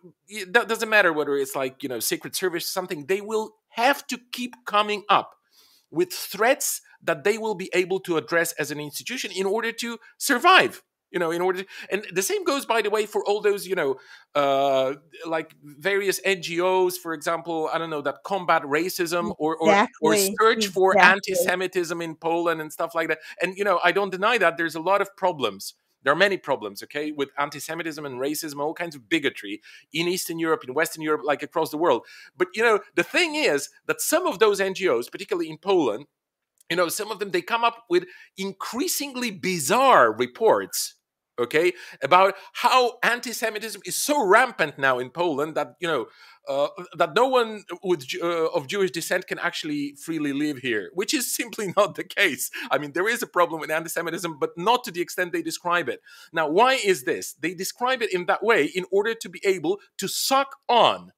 that 0.49 0.69
doesn't 0.69 0.89
matter 0.89 1.13
whether 1.13 1.37
it's 1.37 1.55
like 1.55 1.83
you 1.83 1.89
know 1.89 2.01
Secret 2.01 2.35
Service 2.35 2.67
something, 2.67 3.07
they 3.07 3.21
will 3.21 3.55
have 3.71 4.07
to 4.09 4.19
keep 4.33 4.55
coming 4.67 5.05
up 5.09 5.35
with 5.91 6.13
threats 6.13 6.81
that 7.03 7.25
they 7.25 7.39
will 7.39 7.55
be 7.55 7.71
able 7.73 8.01
to 8.01 8.17
address 8.17 8.53
as 8.53 8.71
an 8.71 8.81
institution 8.81 9.31
in 9.31 9.47
order 9.47 9.73
to 9.73 9.99
survive 10.19 10.83
you 11.11 11.19
know 11.19 11.31
in 11.31 11.41
order 11.41 11.62
to, 11.62 11.69
and 11.91 12.05
the 12.12 12.23
same 12.23 12.45
goes 12.45 12.67
by 12.67 12.83
the 12.83 12.91
way 12.91 13.07
for 13.07 13.25
all 13.25 13.41
those 13.41 13.67
you 13.67 13.75
know 13.75 13.97
uh 14.35 14.95
like 15.27 15.55
various 15.62 16.21
ngos 16.21 16.95
for 16.95 17.15
example 17.15 17.69
i 17.73 17.79
don't 17.79 17.91
know 17.91 18.03
that 18.03 18.17
combat 18.25 18.62
racism 18.62 19.35
or 19.38 19.57
or, 19.57 19.69
exactly. 19.69 19.97
or 20.03 20.35
search 20.41 20.67
for 20.67 20.93
exactly. 20.93 21.33
anti-semitism 21.33 22.03
in 22.03 22.15
poland 22.15 22.61
and 22.61 22.73
stuff 22.73 22.95
like 22.95 23.09
that 23.09 23.19
and 23.43 23.57
you 23.57 23.65
know 23.65 23.81
i 23.83 23.93
don't 23.93 24.11
deny 24.11 24.38
that 24.38 24.57
there's 24.57 24.75
a 24.75 24.81
lot 24.81 25.00
of 25.00 25.15
problems 25.17 25.75
there 26.03 26.12
are 26.12 26.17
many 26.17 26.37
problems 26.37 26.83
okay 26.83 27.11
with 27.12 27.31
anti-semitism 27.38 28.05
and 28.05 28.21
racism 28.21 28.61
all 28.61 28.75
kinds 28.75 28.95
of 28.95 29.09
bigotry 29.09 29.61
in 29.93 30.09
eastern 30.09 30.38
europe 30.38 30.62
in 30.67 30.75
western 30.75 31.03
europe 31.03 31.23
like 31.25 31.43
across 31.43 31.71
the 31.71 31.79
world 31.79 32.05
but 32.37 32.49
you 32.55 32.62
know 32.62 32.81
the 32.95 33.03
thing 33.03 33.35
is 33.35 33.71
that 33.87 34.00
some 34.00 34.27
of 34.27 34.38
those 34.38 34.61
ngos 34.61 35.11
particularly 35.11 35.49
in 35.49 35.59
poland 35.59 36.07
you 36.71 36.77
know 36.77 36.88
some 36.88 37.11
of 37.11 37.19
them 37.19 37.31
they 37.31 37.43
come 37.43 37.65
up 37.65 37.85
with 37.88 38.05
increasingly 38.37 39.31
bizarre 39.31 40.12
reports 40.12 40.95
okay 41.38 41.73
about 42.02 42.35
how 42.52 42.99
anti-semitism 43.02 43.80
is 43.85 43.97
so 43.97 44.26
rampant 44.26 44.78
now 44.78 44.99
in 44.99 45.11
poland 45.11 45.54
that 45.54 45.75
you 45.80 45.88
know 45.88 46.07
uh, 46.49 46.68
that 46.97 47.14
no 47.14 47.28
one 47.28 47.62
with 47.83 48.07
uh, 48.23 48.47
of 48.52 48.66
jewish 48.66 48.90
descent 48.90 49.26
can 49.26 49.38
actually 49.38 49.95
freely 50.02 50.33
live 50.33 50.59
here 50.59 50.90
which 50.94 51.14
is 51.14 51.35
simply 51.35 51.72
not 51.77 51.94
the 51.94 52.05
case. 52.05 52.51
I 52.70 52.79
mean 52.79 52.92
there 52.92 53.09
is 53.09 53.22
a 53.22 53.27
problem 53.27 53.61
with 53.61 53.70
anti-semitism 53.70 54.38
but 54.38 54.51
not 54.57 54.85
to 54.85 54.90
the 54.90 55.01
extent 55.01 55.33
they 55.33 55.42
describe 55.42 55.88
it. 55.88 56.01
Now 56.33 56.48
why 56.48 56.74
is 56.74 57.05
this? 57.05 57.35
They 57.35 57.55
describe 57.55 58.03
it 58.03 58.12
in 58.12 58.27
that 58.27 58.42
way 58.42 58.64
in 58.64 58.85
order 58.90 59.14
to 59.14 59.29
be 59.29 59.40
able 59.44 59.81
to 59.98 60.09
suck 60.09 60.57
on 60.68 61.12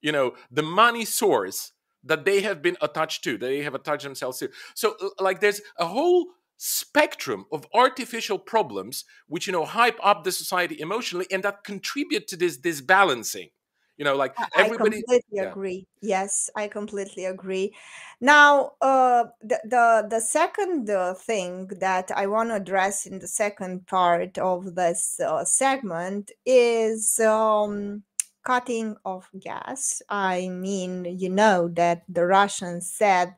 you 0.00 0.12
know 0.12 0.34
the 0.50 0.62
money 0.62 1.04
source 1.04 1.72
that 2.02 2.24
they 2.24 2.40
have 2.40 2.62
been 2.62 2.78
attached 2.80 3.22
to 3.24 3.36
they 3.36 3.62
have 3.62 3.74
attached 3.74 4.04
themselves 4.04 4.38
to. 4.38 4.50
So 4.74 4.96
like 5.18 5.40
there's 5.40 5.60
a 5.78 5.86
whole 5.86 6.26
spectrum 6.62 7.46
of 7.50 7.66
artificial 7.72 8.38
problems 8.38 9.06
which 9.28 9.46
you 9.46 9.52
know 9.52 9.64
hype 9.64 9.98
up 10.02 10.24
the 10.24 10.30
society 10.30 10.78
emotionally 10.78 11.26
and 11.30 11.42
that 11.42 11.64
contribute 11.64 12.28
to 12.28 12.36
this 12.36 12.58
disbalancing. 12.58 13.48
You 13.96 14.04
know 14.04 14.14
like 14.14 14.34
everybody 14.54 14.98
i 14.98 15.00
completely 15.00 15.22
yeah. 15.32 15.42
agree. 15.44 15.86
Yes 16.02 16.50
i 16.54 16.68
completely 16.68 17.24
agree. 17.24 17.74
Now 18.20 18.72
uh 18.82 19.24
the 19.40 19.58
the, 19.64 20.06
the 20.10 20.20
second 20.20 20.90
uh, 20.90 21.14
thing 21.14 21.68
that 21.80 22.10
i 22.14 22.26
want 22.26 22.50
to 22.50 22.56
address 22.56 23.06
in 23.06 23.20
the 23.20 23.28
second 23.28 23.86
part 23.86 24.36
of 24.36 24.74
this 24.74 25.18
uh, 25.18 25.46
segment 25.46 26.30
is 26.44 27.18
um 27.20 28.02
cutting 28.44 28.96
of 29.06 29.30
gas. 29.38 30.02
I 30.10 30.48
mean 30.48 31.06
you 31.18 31.30
know 31.30 31.68
that 31.68 32.02
the 32.06 32.26
russians 32.26 32.92
said 32.92 33.34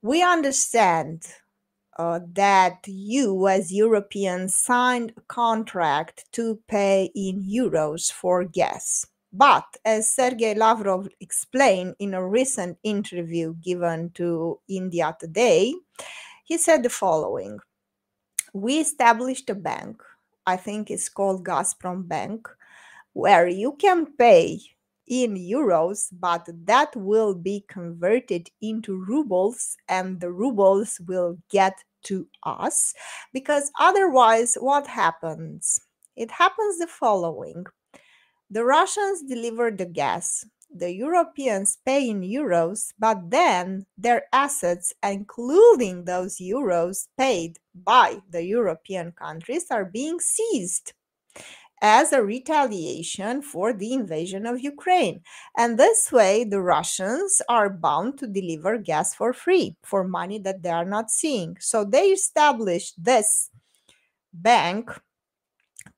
we 0.00 0.22
understand 0.22 1.26
uh, 1.98 2.20
that 2.32 2.78
you, 2.86 3.48
as 3.48 3.72
Europeans, 3.72 4.54
signed 4.54 5.12
a 5.16 5.20
contract 5.22 6.26
to 6.32 6.60
pay 6.68 7.10
in 7.14 7.42
euros 7.42 8.10
for 8.12 8.44
gas. 8.44 9.06
But 9.32 9.66
as 9.84 10.14
Sergei 10.14 10.54
Lavrov 10.54 11.08
explained 11.20 11.96
in 11.98 12.14
a 12.14 12.26
recent 12.26 12.78
interview 12.82 13.54
given 13.54 14.10
to 14.14 14.60
India 14.68 15.14
Today, 15.20 15.74
he 16.44 16.56
said 16.56 16.82
the 16.82 16.88
following 16.88 17.58
We 18.54 18.80
established 18.80 19.50
a 19.50 19.54
bank, 19.54 20.02
I 20.46 20.56
think 20.56 20.90
it's 20.90 21.10
called 21.10 21.44
Gazprom 21.44 22.08
Bank, 22.08 22.48
where 23.12 23.48
you 23.48 23.72
can 23.72 24.06
pay 24.06 24.60
in 25.08 25.34
euros, 25.34 26.08
but 26.12 26.48
that 26.64 26.94
will 26.96 27.34
be 27.34 27.64
converted 27.68 28.48
into 28.60 28.96
rubles 28.96 29.76
and 29.88 30.20
the 30.20 30.30
rubles 30.30 31.00
will 31.06 31.38
get 31.50 31.82
to 32.04 32.28
us 32.44 32.94
because 33.32 33.70
otherwise, 33.78 34.54
what 34.54 34.86
happens? 34.86 35.80
It 36.16 36.30
happens 36.30 36.78
the 36.78 36.86
following 36.86 37.64
the 38.50 38.64
Russians 38.64 39.22
deliver 39.22 39.70
the 39.70 39.84
gas, 39.84 40.44
the 40.74 40.90
Europeans 40.90 41.78
pay 41.84 42.08
in 42.08 42.22
euros, 42.22 42.92
but 42.98 43.30
then 43.30 43.84
their 43.98 44.22
assets, 44.32 44.92
including 45.02 46.04
those 46.04 46.38
euros 46.38 47.08
paid 47.18 47.58
by 47.74 48.20
the 48.30 48.42
European 48.44 49.12
countries, 49.12 49.66
are 49.70 49.84
being 49.84 50.18
seized 50.20 50.94
as 51.80 52.12
a 52.12 52.22
retaliation 52.22 53.42
for 53.42 53.72
the 53.72 53.92
invasion 53.92 54.46
of 54.46 54.60
Ukraine. 54.60 55.20
And 55.56 55.78
this 55.78 56.10
way, 56.12 56.44
the 56.44 56.60
Russians 56.60 57.42
are 57.48 57.70
bound 57.70 58.18
to 58.18 58.26
deliver 58.26 58.78
gas 58.78 59.14
for 59.14 59.32
free 59.32 59.76
for 59.82 60.04
money 60.04 60.38
that 60.40 60.62
they 60.62 60.70
are 60.70 60.84
not 60.84 61.10
seeing. 61.10 61.56
So 61.60 61.84
they 61.84 62.08
established 62.08 63.02
this 63.02 63.50
bank 64.32 64.90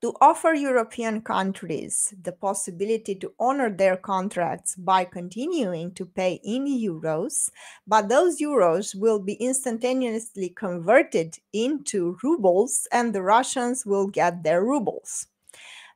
to 0.00 0.14
offer 0.20 0.54
European 0.54 1.20
countries 1.20 2.14
the 2.22 2.32
possibility 2.32 3.14
to 3.14 3.32
honor 3.38 3.68
their 3.68 3.96
contracts 3.96 4.74
by 4.76 5.04
continuing 5.04 5.92
to 5.92 6.06
pay 6.06 6.40
in 6.42 6.64
euros, 6.64 7.50
but 7.86 8.08
those 8.08 8.40
euros 8.40 8.94
will 8.94 9.18
be 9.18 9.34
instantaneously 9.34 10.48
converted 10.50 11.36
into 11.52 12.16
rubles 12.22 12.86
and 12.92 13.14
the 13.14 13.22
Russians 13.22 13.84
will 13.84 14.06
get 14.06 14.42
their 14.42 14.64
rubles. 14.64 15.26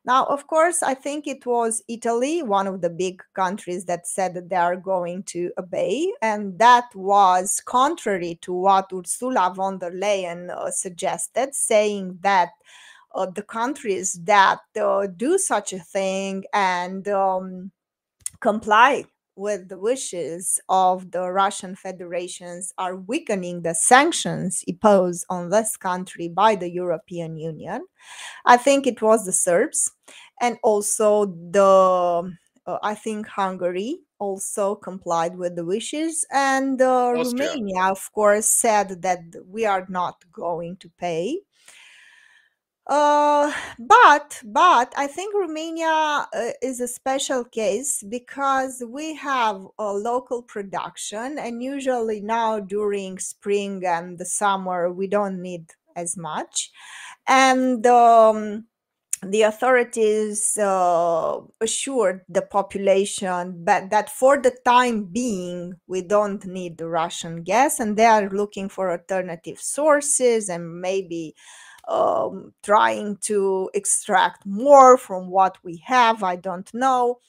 Now, 0.05 0.25
of 0.25 0.45
course, 0.45 0.83
I 0.83 0.93
think 0.93 1.25
it 1.25 1.47
was 1.47 1.83
Italy, 1.87 2.43
one 2.43 2.67
of 2.67 2.81
the 2.81 2.91
big 2.91 3.23
countries 3.33 3.85
that 3.85 4.05
said 4.05 4.35
that 4.35 4.49
they 4.49 4.55
are 4.55 4.75
going 4.75 5.23
to 5.23 5.51
obey. 5.57 6.13
And 6.21 6.59
that 6.59 6.85
was 6.93 7.59
contrary 7.65 8.37
to 8.41 8.53
what 8.53 8.93
Ursula 8.93 9.51
von 9.55 9.79
der 9.79 9.91
Leyen 9.91 10.51
uh, 10.51 10.69
suggested, 10.69 11.55
saying 11.55 12.19
that 12.21 12.49
uh, 13.15 13.25
the 13.25 13.41
countries 13.41 14.13
that 14.25 14.59
uh, 14.79 15.07
do 15.07 15.39
such 15.39 15.73
a 15.73 15.79
thing 15.79 16.43
and 16.53 17.07
um, 17.07 17.71
comply 18.41 19.05
with 19.35 19.69
the 19.69 19.77
wishes 19.77 20.59
of 20.69 21.11
the 21.11 21.29
Russian 21.31 21.75
federations 21.75 22.73
are 22.77 22.95
weakening 22.95 23.61
the 23.61 23.75
sanctions 23.75 24.63
imposed 24.67 25.25
on 25.29 25.49
this 25.49 25.77
country 25.77 26.27
by 26.29 26.55
the 26.55 26.69
European 26.71 27.37
Union. 27.37 27.85
I 28.45 28.57
think 28.57 28.87
it 28.87 29.01
was 29.01 29.25
the 29.25 29.33
Serbs 29.33 29.91
and 30.41 30.57
also 30.63 31.25
the 31.25 32.33
uh, 32.67 32.79
I 32.81 32.95
think 32.95 33.27
Hungary 33.27 33.99
also 34.19 34.75
complied 34.75 35.37
with 35.37 35.55
the 35.55 35.65
wishes, 35.65 36.25
and 36.31 36.81
uh, 36.81 37.11
Romania, 37.13 37.91
of 37.91 38.11
course, 38.13 38.47
said 38.47 39.01
that 39.03 39.19
we 39.45 39.65
are 39.65 39.85
not 39.89 40.23
going 40.31 40.77
to 40.77 40.89
pay. 40.97 41.41
Uh, 42.87 43.51
but 43.79 44.39
but 44.45 44.93
I 44.95 45.07
think 45.07 45.33
Romania 45.33 45.87
uh, 46.31 46.51
is 46.61 46.79
a 46.79 46.87
special 46.87 47.43
case 47.43 48.03
because 48.07 48.83
we 48.87 49.15
have 49.15 49.65
a 49.79 49.91
local 49.91 50.43
production, 50.43 51.39
and 51.39 51.63
usually 51.63 52.21
now 52.21 52.59
during 52.59 53.17
spring 53.17 53.83
and 53.85 54.19
the 54.19 54.25
summer 54.25 54.91
we 54.91 55.07
don't 55.07 55.41
need 55.41 55.71
as 55.95 56.15
much, 56.15 56.69
and 57.27 57.83
um, 57.87 58.65
the 59.23 59.41
authorities 59.43 60.57
uh, 60.57 61.39
assured 61.61 62.21
the 62.29 62.43
population 62.43 63.63
but 63.63 63.89
that 63.89 64.09
for 64.11 64.37
the 64.37 64.55
time 64.63 65.05
being 65.05 65.73
we 65.87 66.01
don't 66.03 66.45
need 66.45 66.77
the 66.77 66.87
Russian 66.87 67.41
gas, 67.41 67.79
and 67.79 67.97
they 67.97 68.05
are 68.05 68.29
looking 68.29 68.69
for 68.69 68.91
alternative 68.91 69.59
sources 69.59 70.49
and 70.49 70.81
maybe 70.81 71.35
um, 71.87 72.53
trying 72.63 73.17
to 73.21 73.69
extract 73.73 74.45
more 74.45 74.97
from 74.97 75.29
what 75.29 75.57
we 75.63 75.77
have. 75.85 76.23
I 76.23 76.35
don't 76.35 76.71
know. 76.73 77.19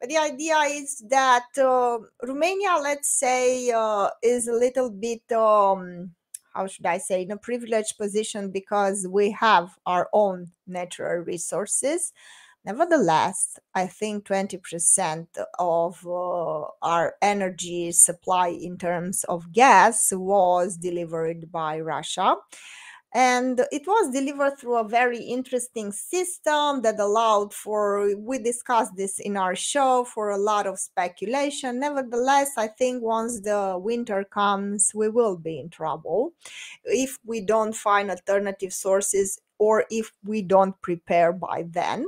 But 0.00 0.10
the 0.10 0.18
idea 0.18 0.58
is 0.68 1.02
that 1.08 1.46
uh, 1.58 1.98
Romania, 2.22 2.76
let's 2.82 3.18
say, 3.18 3.70
uh, 3.70 4.10
is 4.22 4.46
a 4.46 4.52
little 4.52 4.90
bit, 4.90 5.30
um, 5.32 6.12
how 6.54 6.66
should 6.66 6.86
I 6.86 6.98
say, 6.98 7.22
in 7.22 7.30
a 7.30 7.36
privileged 7.36 7.96
position 7.96 8.50
because 8.50 9.06
we 9.08 9.30
have 9.32 9.70
our 9.86 10.08
own 10.12 10.52
natural 10.66 11.24
resources. 11.24 12.12
Nevertheless, 12.64 13.58
I 13.74 13.86
think 13.86 14.26
20% 14.26 15.28
of 15.58 16.04
uh, 16.04 16.64
our 16.82 17.14
energy 17.22 17.92
supply 17.92 18.48
in 18.48 18.76
terms 18.76 19.24
of 19.24 19.52
gas 19.52 20.08
was 20.12 20.76
delivered 20.76 21.50
by 21.52 21.78
Russia 21.80 22.34
and 23.16 23.64
it 23.72 23.86
was 23.86 24.10
delivered 24.12 24.58
through 24.58 24.76
a 24.76 24.86
very 24.86 25.20
interesting 25.20 25.90
system 25.90 26.82
that 26.82 27.00
allowed 27.00 27.54
for 27.54 28.14
we 28.18 28.38
discussed 28.38 28.94
this 28.94 29.18
in 29.18 29.38
our 29.38 29.56
show 29.56 30.04
for 30.04 30.28
a 30.28 30.36
lot 30.36 30.66
of 30.66 30.78
speculation. 30.78 31.80
Nevertheless 31.80 32.50
i 32.58 32.66
think 32.66 33.02
once 33.02 33.40
the 33.40 33.78
winter 33.78 34.22
comes 34.22 34.92
we 34.94 35.08
will 35.08 35.38
be 35.38 35.58
in 35.58 35.70
trouble. 35.70 36.34
If 36.84 37.18
we 37.24 37.40
don't 37.40 37.74
find 37.74 38.10
alternative 38.10 38.74
sources 38.74 39.40
or 39.58 39.86
if 39.90 40.12
we 40.22 40.42
don't 40.42 40.78
prepare 40.82 41.32
by 41.32 41.64
then. 41.70 42.04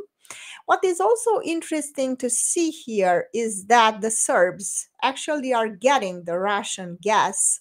What 0.66 0.84
is 0.84 1.00
also 1.00 1.40
interesting 1.42 2.18
to 2.18 2.28
see 2.28 2.68
here 2.68 3.28
is 3.32 3.64
that 3.68 4.02
the 4.02 4.10
serbs 4.10 4.90
actually 5.02 5.54
are 5.54 5.70
getting 5.70 6.24
the 6.24 6.38
russian 6.38 6.98
gas 7.00 7.60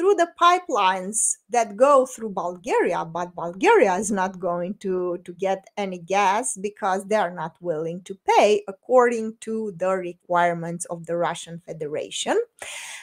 through 0.00 0.14
the 0.14 0.32
pipelines 0.40 1.36
that 1.50 1.76
go 1.76 2.06
through 2.06 2.30
Bulgaria, 2.30 3.04
but 3.04 3.34
Bulgaria 3.34 3.96
is 3.96 4.10
not 4.10 4.40
going 4.40 4.72
to, 4.78 5.18
to 5.26 5.32
get 5.34 5.66
any 5.76 5.98
gas 5.98 6.56
because 6.56 7.04
they 7.04 7.16
are 7.16 7.30
not 7.30 7.54
willing 7.60 8.00
to 8.04 8.16
pay 8.26 8.64
according 8.66 9.36
to 9.40 9.74
the 9.76 9.90
requirements 9.90 10.86
of 10.86 11.04
the 11.04 11.16
Russian 11.18 11.60
Federation. 11.66 12.40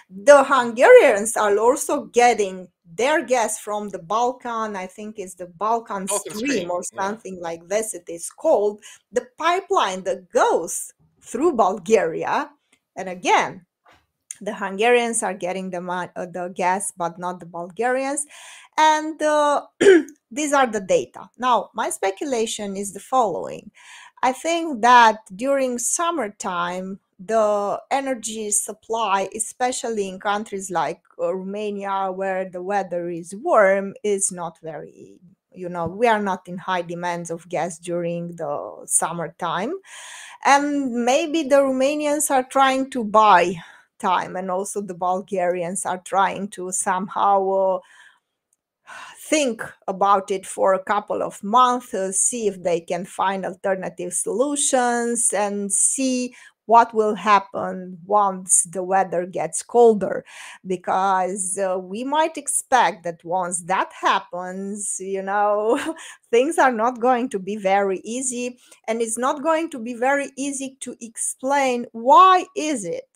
The 0.10 0.44
Hungarians 0.44 1.38
are 1.38 1.56
also 1.60 2.06
getting 2.06 2.68
their 2.96 3.24
gas 3.24 3.60
from 3.60 3.90
the 3.90 4.00
Balkan, 4.00 4.76
I 4.76 4.88
think 4.88 5.20
it's 5.20 5.36
the 5.36 5.46
Balkan, 5.46 6.08
Balkan 6.08 6.34
Stream, 6.34 6.50
Stream, 6.50 6.72
or 6.72 6.82
yeah. 6.94 7.00
something 7.00 7.40
like 7.40 7.68
this, 7.68 7.94
it 7.94 8.06
is 8.08 8.32
called, 8.32 8.82
the 9.12 9.28
pipeline 9.38 10.04
that 10.06 10.32
goes 10.32 10.92
through 11.22 11.54
Bulgaria. 11.54 12.50
And 12.96 13.08
again, 13.08 13.67
the 14.42 14.56
Hungarians 14.56 15.24
are 15.24 15.34
getting 15.34 15.70
the 15.70 15.82
uh, 16.16 16.26
the 16.26 16.52
gas, 16.56 16.92
but 16.96 17.18
not 17.20 17.40
the 17.40 17.46
Bulgarians, 17.46 18.26
and 18.78 19.22
uh, 19.22 19.62
these 20.32 20.54
are 20.54 20.68
the 20.68 20.82
data. 20.82 21.30
Now, 21.38 21.70
my 21.74 21.90
speculation 21.90 22.76
is 22.76 22.94
the 22.94 23.00
following: 23.00 23.72
I 24.24 24.32
think 24.34 24.82
that 24.82 25.20
during 25.36 25.80
summertime, 25.80 27.00
the 27.20 27.82
energy 27.90 28.52
supply, 28.52 29.30
especially 29.36 30.08
in 30.08 30.20
countries 30.20 30.70
like 30.70 31.02
uh, 31.20 31.34
Romania, 31.34 32.12
where 32.12 32.50
the 32.50 32.62
weather 32.62 33.10
is 33.10 33.34
warm, 33.36 33.94
is 34.04 34.32
not 34.32 34.58
very. 34.62 35.20
You 35.54 35.70
know, 35.70 35.88
we 35.88 36.06
are 36.08 36.22
not 36.22 36.48
in 36.48 36.60
high 36.60 36.84
demands 36.84 37.32
of 37.32 37.50
gas 37.50 37.80
during 37.80 38.36
the 38.36 38.84
summertime, 38.86 39.74
and 40.46 41.06
maybe 41.06 41.44
the 41.44 41.58
Romanians 41.58 42.30
are 42.30 42.44
trying 42.44 42.90
to 42.92 43.04
buy 43.04 43.56
time 44.00 44.36
and 44.36 44.52
also 44.52 44.82
the 44.82 44.94
bulgarians 44.94 45.86
are 45.86 46.00
trying 46.00 46.48
to 46.48 46.72
somehow 46.72 47.50
uh, 47.50 47.80
think 49.20 49.62
about 49.88 50.32
it 50.32 50.46
for 50.46 50.74
a 50.74 50.84
couple 50.84 51.22
of 51.22 51.44
months 51.44 51.94
uh, 51.94 52.12
see 52.12 52.48
if 52.48 52.62
they 52.64 52.80
can 52.80 53.06
find 53.06 53.46
alternative 53.46 54.14
solutions 54.14 55.34
and 55.34 55.72
see 55.72 56.34
what 56.68 56.94
will 56.94 57.16
happen 57.16 57.98
once 58.06 58.64
the 58.72 58.84
weather 58.84 59.26
gets 59.26 59.64
colder. 59.64 60.24
Because 60.66 61.58
uh, 61.58 61.80
we 61.80 62.04
might 62.04 62.38
expect 62.38 63.04
that 63.04 63.24
once 63.24 63.64
that 63.64 63.92
happens 64.00 64.98
you 65.00 65.24
know 65.24 65.96
things 66.32 66.58
are 66.58 66.72
not 66.72 67.00
going 67.00 67.30
to 67.30 67.40
be 67.40 67.56
very 67.56 68.00
easy 68.04 68.60
and 68.88 69.02
it's 69.02 69.18
not 69.18 69.42
going 69.42 69.70
to 69.72 69.80
be 69.80 69.94
very 69.94 70.30
easy 70.38 70.78
to 70.82 70.96
explain 71.02 71.86
why 71.94 72.46
is 72.56 72.86
it 72.86 73.10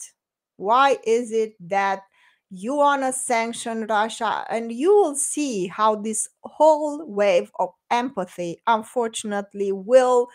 why 0.62 0.98
is 1.04 1.32
it 1.32 1.56
that 1.60 2.04
you 2.52 2.76
want 2.76 3.02
to 3.02 3.12
sanction 3.12 3.88
Russia? 3.88 4.46
And 4.50 4.72
you 4.72 4.94
will 4.96 5.16
see 5.16 5.68
how 5.68 5.96
this 5.96 6.28
whole 6.44 7.04
wave 7.06 7.52
of 7.60 7.70
empathy, 7.90 8.62
unfortunately, 8.68 9.72
will 9.72 10.28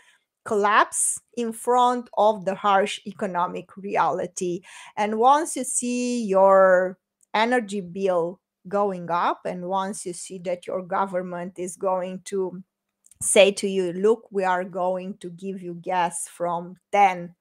collapse 0.45 1.21
in 1.37 1.53
front 1.53 2.09
of 2.19 2.45
the 2.45 2.55
harsh 2.55 3.01
economic 3.07 3.77
reality. 3.77 4.63
And 4.97 5.19
once 5.19 5.55
you 5.55 5.65
see 5.65 6.25
your 6.25 6.99
energy 7.33 7.81
bill 7.81 8.41
going 8.67 9.11
up, 9.11 9.43
and 9.45 9.69
once 9.69 10.05
you 10.05 10.13
see 10.13 10.39
that 10.41 10.67
your 10.67 10.83
government 10.83 11.59
is 11.59 11.77
going 11.77 12.23
to 12.25 12.63
say 13.23 13.53
to 13.53 13.69
you, 13.69 13.93
look, 13.93 14.27
we 14.33 14.43
are 14.43 14.65
going 14.65 15.19
to 15.19 15.31
give 15.31 15.63
you 15.63 15.75
gas 15.75 16.27
from 16.29 16.77
10 16.91 17.35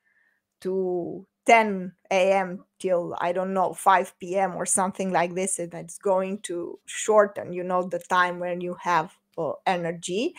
to 0.61 1.25
10 1.45 2.33
a.m. 2.33 2.65
till 2.79 3.15
I 3.19 3.31
don't 3.31 3.53
know 3.53 3.73
5 3.73 4.35
p.m. 4.37 4.55
or 4.55 4.65
something 4.65 5.11
like 5.11 5.35
this, 5.35 5.59
and 5.59 5.73
it's 5.73 5.97
going 5.97 6.39
to 6.43 6.79
shorten, 6.85 7.53
you 7.53 7.63
know, 7.63 7.83
the 7.83 7.99
time 7.99 8.39
when 8.39 8.61
you 8.61 8.75
have 8.81 9.13
uh, 9.37 9.53
energy. 9.65 10.33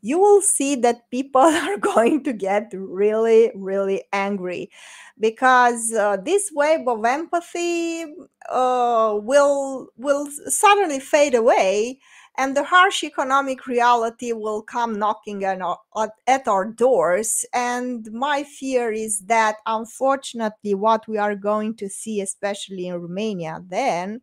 You 0.00 0.18
will 0.18 0.40
see 0.42 0.76
that 0.76 1.10
people 1.10 1.40
are 1.42 1.78
going 1.78 2.24
to 2.24 2.32
get 2.32 2.72
really, 2.74 3.50
really 3.54 4.04
angry 4.12 4.70
because 5.18 5.92
uh, 5.92 6.16
this 6.18 6.50
wave 6.54 6.86
of 6.86 7.04
empathy 7.04 8.04
uh, 8.48 9.18
will 9.22 9.88
will 9.96 10.28
suddenly 10.46 11.00
fade 11.00 11.34
away 11.34 12.00
and 12.36 12.56
the 12.56 12.64
harsh 12.64 13.04
economic 13.04 13.66
reality 13.66 14.32
will 14.32 14.62
come 14.62 14.98
knocking 14.98 15.44
at 15.44 15.60
our, 15.60 16.64
doors. 16.64 17.44
And 17.52 18.10
my 18.12 18.42
fear 18.42 18.90
is 18.90 19.20
that, 19.20 19.56
unfortunately, 19.66 20.74
what 20.74 21.06
we 21.06 21.18
are 21.18 21.36
going 21.36 21.76
to 21.76 21.88
see, 21.88 22.20
especially 22.20 22.88
in 22.88 23.00
Romania, 23.00 23.62
then 23.68 24.20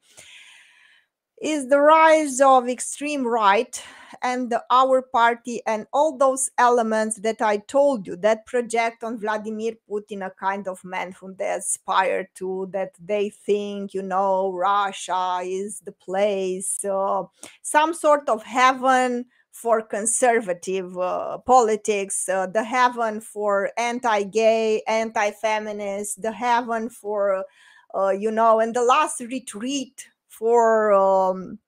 is 1.41 1.67
the 1.69 1.79
rise 1.79 2.39
of 2.39 2.69
extreme 2.69 3.25
right 3.25 3.83
and 4.21 4.51
the 4.51 4.63
our 4.69 5.01
party 5.01 5.61
and 5.65 5.87
all 5.91 6.15
those 6.15 6.51
elements 6.57 7.19
that 7.21 7.41
I 7.41 7.57
told 7.57 8.05
you 8.05 8.15
that 8.17 8.45
project 8.45 9.03
on 9.03 9.19
Vladimir 9.19 9.73
Putin 9.89 10.25
a 10.25 10.29
kind 10.29 10.67
of 10.67 10.83
man 10.83 11.13
whom 11.13 11.35
they 11.37 11.49
aspire 11.49 12.29
to, 12.35 12.69
that 12.71 12.91
they 13.03 13.29
think, 13.29 13.93
you 13.93 14.03
know, 14.03 14.53
Russia 14.53 15.39
is 15.43 15.79
the 15.79 15.91
place, 15.91 16.85
uh, 16.85 17.23
some 17.63 17.93
sort 17.93 18.29
of 18.29 18.43
heaven 18.43 19.25
for 19.51 19.81
conservative 19.81 20.97
uh, 20.97 21.39
politics, 21.39 22.29
uh, 22.29 22.47
the 22.47 22.63
heaven 22.63 23.19
for 23.19 23.71
anti 23.77 24.23
gay, 24.23 24.81
anti 24.87 25.31
feminist, 25.31 26.21
the 26.21 26.31
heaven 26.31 26.89
for, 26.89 27.43
uh, 27.95 28.09
you 28.09 28.29
know, 28.29 28.59
and 28.59 28.75
the 28.75 28.83
last 28.83 29.19
retreat 29.21 30.10
for 30.41 30.91
um, 30.91 31.59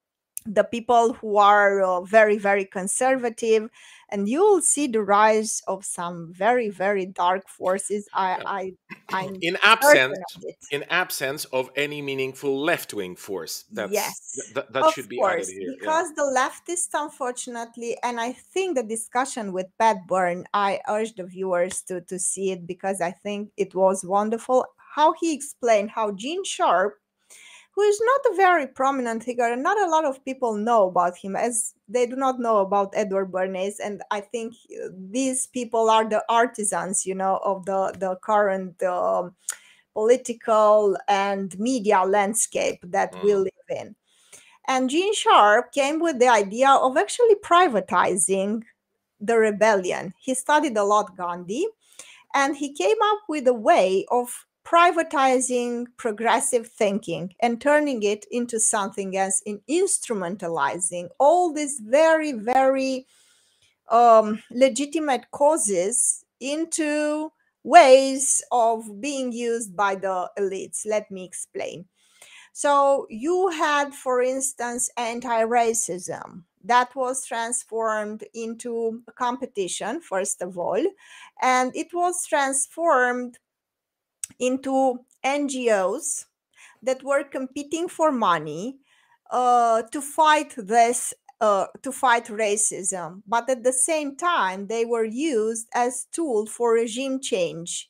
the 0.45 0.63
people 0.63 1.13
who 1.13 1.37
are 1.37 1.81
uh, 1.81 2.01
very 2.01 2.37
very 2.39 2.65
conservative 2.65 3.69
and 4.09 4.27
you 4.27 4.41
will 4.41 4.61
see 4.61 4.87
the 4.87 5.01
rise 5.01 5.61
of 5.67 5.85
some 5.85 6.33
very 6.33 6.69
very 6.69 7.05
dark 7.05 7.47
forces. 7.47 8.09
I 8.13 8.31
i 8.57 8.61
i'm 9.09 9.37
in 9.41 9.57
absence 9.63 10.17
of 10.35 10.43
in 10.71 10.83
absence 10.89 11.45
of 11.45 11.69
any 11.75 12.01
meaningful 12.01 12.53
left-wing 12.69 13.15
force 13.15 13.65
that's 13.71 13.93
yes. 13.93 14.15
th- 14.35 14.53
th- 14.55 14.67
that 14.73 14.83
of 14.83 14.93
should 14.93 15.07
be 15.07 15.21
added 15.21 15.35
course 15.35 15.49
here 15.49 15.69
yeah. 15.69 15.75
because 15.79 16.07
the 16.19 16.27
leftists 16.39 16.93
unfortunately 16.93 17.97
and 18.03 18.19
i 18.19 18.31
think 18.31 18.75
the 18.75 18.83
discussion 18.95 19.53
with 19.53 19.67
pat 19.79 19.97
byrne 20.07 20.45
i 20.53 20.79
urge 20.89 21.13
the 21.15 21.25
viewers 21.35 21.81
to 21.81 22.01
to 22.01 22.17
see 22.17 22.51
it 22.51 22.65
because 22.65 23.01
i 23.01 23.11
think 23.11 23.49
it 23.57 23.75
was 23.75 24.03
wonderful 24.03 24.65
how 24.95 25.13
he 25.19 25.33
explained 25.33 25.89
how 25.89 26.11
gene 26.11 26.43
sharp 26.43 26.93
who 27.75 27.81
is 27.81 27.99
not 28.01 28.33
a 28.33 28.35
very 28.35 28.67
prominent 28.67 29.23
figure, 29.23 29.51
and 29.51 29.63
not 29.63 29.81
a 29.81 29.89
lot 29.89 30.05
of 30.05 30.23
people 30.23 30.55
know 30.55 30.87
about 30.87 31.17
him, 31.17 31.35
as 31.35 31.73
they 31.87 32.05
do 32.05 32.15
not 32.15 32.39
know 32.39 32.57
about 32.59 32.93
Edward 32.95 33.31
Bernays. 33.31 33.79
And 33.83 34.03
I 34.11 34.21
think 34.21 34.53
uh, 34.71 34.89
these 35.09 35.47
people 35.47 35.89
are 35.89 36.07
the 36.07 36.23
artisans, 36.29 37.05
you 37.05 37.15
know, 37.15 37.39
of 37.43 37.65
the 37.65 37.93
the 37.97 38.15
current 38.17 38.81
um, 38.83 39.35
political 39.93 40.97
and 41.07 41.57
media 41.59 42.03
landscape 42.03 42.79
that 42.83 43.13
mm. 43.13 43.23
we 43.23 43.35
live 43.35 43.69
in. 43.69 43.95
And 44.67 44.89
Gene 44.89 45.13
Sharp 45.13 45.71
came 45.73 45.99
with 45.99 46.19
the 46.19 46.29
idea 46.29 46.69
of 46.69 46.95
actually 46.95 47.35
privatizing 47.35 48.63
the 49.19 49.37
rebellion. 49.37 50.13
He 50.19 50.33
studied 50.35 50.77
a 50.77 50.83
lot 50.83 51.17
Gandhi, 51.17 51.65
and 52.33 52.55
he 52.55 52.73
came 52.73 52.97
up 53.03 53.19
with 53.27 53.47
a 53.47 53.53
way 53.53 54.05
of 54.09 54.45
privatizing 54.65 55.85
progressive 55.97 56.67
thinking 56.67 57.33
and 57.39 57.59
turning 57.59 58.01
it 58.03 58.25
into 58.31 58.59
something 58.59 59.17
else 59.17 59.41
in 59.45 59.59
instrumentalizing 59.69 61.09
all 61.19 61.53
these 61.53 61.81
very 61.83 62.31
very 62.31 63.05
um, 63.89 64.41
legitimate 64.51 65.29
causes 65.31 66.23
into 66.39 67.31
ways 67.63 68.43
of 68.51 68.99
being 68.99 69.31
used 69.31 69.75
by 69.75 69.95
the 69.95 70.29
elites. 70.37 70.85
Let 70.85 71.09
me 71.09 71.23
explain. 71.23 71.85
So 72.51 73.07
you 73.09 73.49
had 73.49 73.93
for 73.93 74.21
instance 74.21 74.89
anti-racism 74.97 76.43
that 76.63 76.95
was 76.95 77.25
transformed 77.25 78.23
into 78.33 79.01
competition 79.15 79.99
first 80.01 80.41
of 80.41 80.57
all 80.57 80.83
and 81.41 81.75
it 81.75 81.93
was 81.93 82.25
transformed 82.25 83.37
into 84.39 84.99
NGOs 85.23 86.25
that 86.81 87.03
were 87.03 87.23
competing 87.23 87.87
for 87.87 88.11
money 88.11 88.79
uh, 89.31 89.83
to 89.83 90.01
fight 90.01 90.53
this 90.57 91.13
uh, 91.41 91.67
to 91.81 91.91
fight 91.91 92.25
racism. 92.27 93.21
But 93.27 93.49
at 93.49 93.63
the 93.63 93.73
same 93.73 94.15
time 94.15 94.67
they 94.67 94.85
were 94.85 95.05
used 95.05 95.67
as 95.73 96.07
tool 96.11 96.45
for 96.45 96.73
regime 96.73 97.19
change 97.21 97.89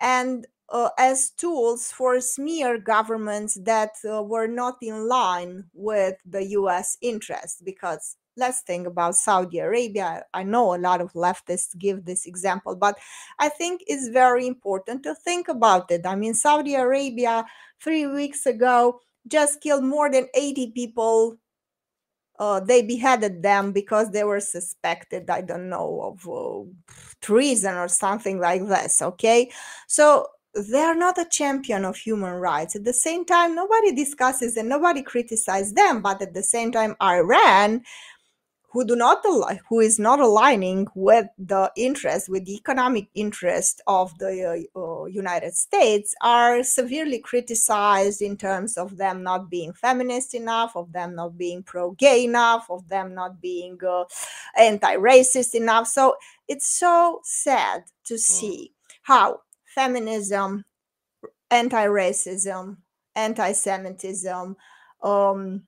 and 0.00 0.46
uh, 0.70 0.90
as 0.98 1.30
tools 1.30 1.90
for 1.90 2.20
smear 2.20 2.78
governments 2.78 3.58
that 3.64 3.92
uh, 4.08 4.22
were 4.22 4.46
not 4.46 4.76
in 4.82 5.08
line 5.08 5.64
with 5.72 6.16
the 6.26 6.44
US 6.58 6.98
interests 7.00 7.60
because 7.64 8.16
let's 8.38 8.62
think 8.62 8.86
about 8.86 9.14
Saudi 9.14 9.58
Arabia. 9.58 10.24
I 10.32 10.42
know 10.42 10.74
a 10.74 10.78
lot 10.78 11.00
of 11.00 11.12
leftists 11.12 11.76
give 11.78 12.04
this 12.04 12.26
example, 12.26 12.76
but 12.76 12.98
I 13.38 13.48
think 13.48 13.82
it's 13.86 14.08
very 14.08 14.46
important 14.46 15.02
to 15.02 15.14
think 15.14 15.48
about 15.48 15.90
it. 15.90 16.06
I 16.06 16.14
mean, 16.14 16.34
Saudi 16.34 16.74
Arabia 16.74 17.44
three 17.82 18.06
weeks 18.06 18.46
ago 18.46 19.00
just 19.26 19.60
killed 19.60 19.84
more 19.84 20.10
than 20.10 20.28
80 20.34 20.72
people. 20.72 21.36
Uh, 22.38 22.60
they 22.60 22.82
beheaded 22.82 23.42
them 23.42 23.72
because 23.72 24.10
they 24.12 24.22
were 24.22 24.40
suspected, 24.40 25.28
I 25.28 25.40
don't 25.40 25.68
know, 25.68 26.00
of 26.02 26.28
uh, 26.28 26.70
treason 27.20 27.74
or 27.74 27.88
something 27.88 28.38
like 28.38 28.66
this. 28.66 29.02
Okay. 29.02 29.50
So 29.88 30.28
they're 30.54 30.94
not 30.94 31.18
a 31.18 31.26
champion 31.28 31.84
of 31.84 31.96
human 31.96 32.34
rights. 32.34 32.74
At 32.76 32.84
the 32.84 32.92
same 32.92 33.24
time, 33.24 33.54
nobody 33.54 33.92
discusses 33.92 34.56
and 34.56 34.68
nobody 34.68 35.02
criticizes 35.02 35.72
them. 35.74 36.00
But 36.00 36.22
at 36.22 36.34
the 36.34 36.42
same 36.42 36.72
time, 36.72 36.96
Iran 37.02 37.82
who 38.70 38.84
do 38.84 38.94
not 38.94 39.24
who 39.68 39.80
is 39.80 39.98
not 39.98 40.20
aligning 40.20 40.86
with 40.94 41.26
the 41.38 41.70
interest 41.76 42.28
with 42.28 42.44
the 42.44 42.54
economic 42.54 43.08
interest 43.14 43.80
of 43.86 44.16
the 44.18 44.66
uh, 44.74 44.78
uh, 44.78 45.04
United 45.06 45.54
States 45.54 46.14
are 46.22 46.62
severely 46.62 47.18
criticized 47.18 48.20
in 48.20 48.36
terms 48.36 48.76
of 48.76 48.96
them 48.96 49.22
not 49.22 49.48
being 49.50 49.72
feminist 49.72 50.34
enough 50.34 50.76
of 50.76 50.92
them 50.92 51.14
not 51.14 51.38
being 51.38 51.62
pro-gay 51.62 52.24
enough 52.24 52.66
of 52.70 52.88
them 52.88 53.14
not 53.14 53.40
being 53.40 53.78
uh, 53.86 54.04
anti-racist 54.56 55.54
enough 55.54 55.86
so 55.86 56.16
it's 56.46 56.68
so 56.68 57.20
sad 57.24 57.84
to 58.04 58.14
mm. 58.14 58.18
see 58.18 58.72
how 59.02 59.40
feminism 59.64 60.64
anti-racism 61.50 62.76
anti-semitism 63.14 64.56
um, 65.02 65.62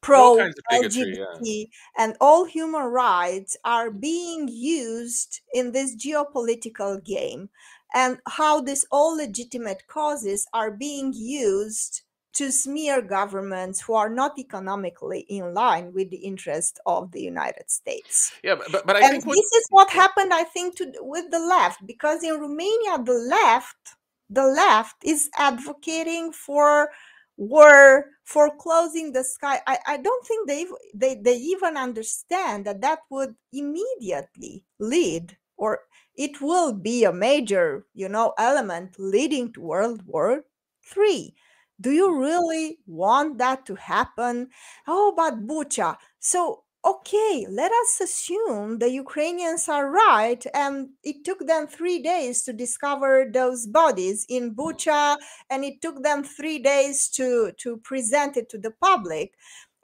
pro 0.00 0.36
LGBT 0.72 1.16
yeah. 1.16 1.64
and 1.96 2.16
all 2.20 2.44
human 2.44 2.84
rights 2.84 3.56
are 3.64 3.90
being 3.90 4.48
used 4.48 5.40
in 5.52 5.72
this 5.72 5.96
geopolitical 5.96 7.02
game 7.04 7.48
and 7.94 8.18
how 8.26 8.60
these 8.60 8.84
all 8.90 9.16
legitimate 9.16 9.86
causes 9.86 10.46
are 10.52 10.70
being 10.70 11.12
used 11.14 12.02
to 12.34 12.52
smear 12.52 13.02
governments 13.02 13.80
who 13.80 13.94
are 13.94 14.10
not 14.10 14.38
economically 14.38 15.20
in 15.28 15.54
line 15.54 15.92
with 15.92 16.10
the 16.10 16.18
interest 16.18 16.78
of 16.86 17.10
the 17.10 17.20
United 17.20 17.68
States. 17.70 18.32
Yeah, 18.44 18.56
but, 18.70 18.86
but 18.86 18.96
I 18.96 19.00
and 19.00 19.10
think 19.10 19.24
this 19.24 19.52
is 19.52 19.66
what 19.70 19.90
happened, 19.90 20.32
I 20.32 20.44
think, 20.44 20.76
to 20.76 20.92
with 21.00 21.30
the 21.30 21.40
left, 21.40 21.84
because 21.86 22.22
in 22.22 22.38
Romania, 22.38 23.02
the 23.02 23.26
left, 23.28 23.96
the 24.30 24.44
left 24.44 24.96
is 25.04 25.28
advocating 25.36 26.32
for 26.32 26.90
were 27.38 28.04
foreclosing 28.24 29.12
the 29.12 29.24
sky. 29.24 29.60
I, 29.66 29.78
I 29.86 29.96
don't 29.96 30.26
think 30.26 30.46
they, 30.48 30.66
they 30.92 31.14
they 31.14 31.36
even 31.36 31.76
understand 31.78 32.66
that 32.66 32.82
that 32.82 32.98
would 33.10 33.34
immediately 33.52 34.64
lead 34.78 35.38
or 35.56 35.80
it 36.16 36.40
will 36.42 36.72
be 36.72 37.04
a 37.04 37.12
major 37.12 37.86
you 37.94 38.08
know 38.08 38.34
element 38.38 38.96
leading 38.98 39.52
to 39.54 39.62
world 39.62 40.02
war 40.04 40.44
three. 40.84 41.34
Do 41.80 41.92
you 41.92 42.08
mm-hmm. 42.08 42.20
really 42.20 42.78
want 42.86 43.38
that 43.38 43.64
to 43.66 43.76
happen? 43.76 44.50
Oh 44.86 45.14
but 45.16 45.46
bucha 45.46 45.96
so 46.18 46.64
okay, 46.84 47.46
let 47.50 47.72
us 47.72 48.00
assume 48.00 48.78
the 48.78 48.90
Ukrainians 48.90 49.68
are 49.68 49.90
right, 49.90 50.44
and 50.54 50.90
it 51.02 51.24
took 51.24 51.46
them 51.46 51.66
three 51.66 52.00
days 52.00 52.42
to 52.44 52.52
discover 52.52 53.28
those 53.32 53.66
bodies 53.66 54.24
in 54.28 54.54
Bucha, 54.54 55.16
and 55.50 55.64
it 55.64 55.80
took 55.80 56.02
them 56.02 56.22
three 56.22 56.58
days 56.58 57.08
to, 57.10 57.52
to 57.58 57.78
present 57.78 58.36
it 58.36 58.48
to 58.50 58.58
the 58.58 58.70
public. 58.80 59.34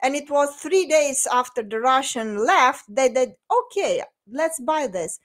And 0.01 0.15
it 0.15 0.29
was 0.29 0.55
three 0.55 0.87
days 0.87 1.27
after 1.31 1.63
the 1.63 1.79
Russian 1.79 2.45
left, 2.45 2.83
they 2.87 3.09
did, 3.09 3.33
okay, 3.51 4.03
let's 4.29 4.59
buy 4.59 4.87
this. 4.87 5.19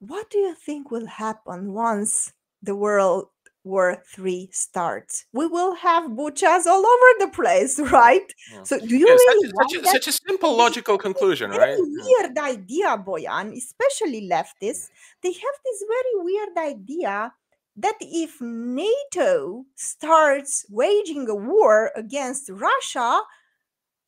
What 0.00 0.30
do 0.30 0.38
you 0.38 0.54
think 0.54 0.90
will 0.90 1.06
happen 1.06 1.72
once 1.72 2.32
the 2.62 2.76
world 2.76 3.28
War 3.68 4.02
Three 4.14 4.48
starts. 4.52 5.26
We 5.32 5.46
will 5.46 5.74
have 5.74 6.10
buchas 6.10 6.66
all 6.66 6.84
over 6.94 7.10
the 7.20 7.30
place, 7.32 7.78
right? 8.00 8.28
Yeah. 8.52 8.62
So, 8.64 8.78
do 8.78 8.96
you 8.96 9.06
yeah, 9.06 9.14
really 9.14 9.48
such, 9.48 9.72
a, 9.72 9.76
such, 9.76 9.84
a, 9.84 9.90
such, 9.96 10.08
a, 10.08 10.12
simple 10.12 10.56
logical 10.56 10.96
conclusion, 10.98 11.50
right? 11.50 11.76
Hmm. 11.76 11.92
Weird 12.06 12.32
yeah. 12.36 12.42
idea, 12.42 12.88
Boyan, 12.98 13.56
especially 13.56 14.28
leftists. 14.28 14.88
Hmm. 14.88 15.18
They 15.22 15.32
have 15.32 15.56
this 15.64 15.84
very 15.94 16.14
weird 16.24 16.56
idea 16.56 17.32
that 17.76 17.96
if 18.00 18.40
NATO 18.40 19.64
starts 19.76 20.66
waging 20.68 21.28
a 21.28 21.34
war 21.34 21.92
against 21.94 22.50
Russia, 22.50 23.20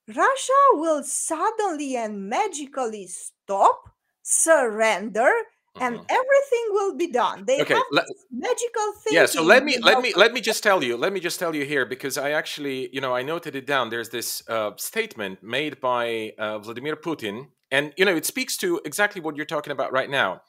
Russia 0.09 0.61
will 0.73 1.05
suddenly 1.05 1.96
and 1.96 2.29
magically 2.29 3.07
stop, 3.07 3.90
surrender, 4.23 5.31
and 5.78 5.96
mm-hmm. 5.96 6.04
everything 6.11 6.64
will 6.70 6.96
be 6.96 7.09
done. 7.09 7.44
They 7.46 7.61
okay, 7.62 7.74
have 7.74 7.83
let, 7.92 8.06
magical 8.30 8.92
thing 9.02 9.14
yeah 9.14 9.26
so 9.26 9.42
let 9.42 9.64
me 9.64 9.78
let 9.78 10.00
me 10.00 10.12
let 10.16 10.33
me 10.33 10.40
just 10.40 10.62
tell 10.62 10.83
you 10.83 10.96
let 10.96 11.12
me 11.12 11.20
just 11.20 11.38
tell 11.38 11.54
you 11.54 11.64
here 11.64 11.87
because 11.87 12.18
i 12.18 12.30
actually 12.30 12.88
you 12.92 13.00
know 13.00 13.14
i 13.14 13.22
noted 13.22 13.54
it 13.54 13.66
down. 13.66 13.90
There's 13.90 14.09
this 14.09 14.42
uh, 14.48 14.72
statement 14.76 15.42
made 15.42 15.80
by 15.80 16.33
uh, 16.38 16.59
vladimir 16.59 16.96
putin 16.96 17.48
and 17.70 17.92
you 17.96 18.04
know 18.04 18.14
it 18.14 18.26
speaks 18.26 18.56
to 18.59 18.80
exactly 18.85 19.20
what 19.20 19.37
you're 19.37 19.46
talking 19.46 19.72
about 19.72 19.92
right 19.92 20.11
now. 20.11 20.42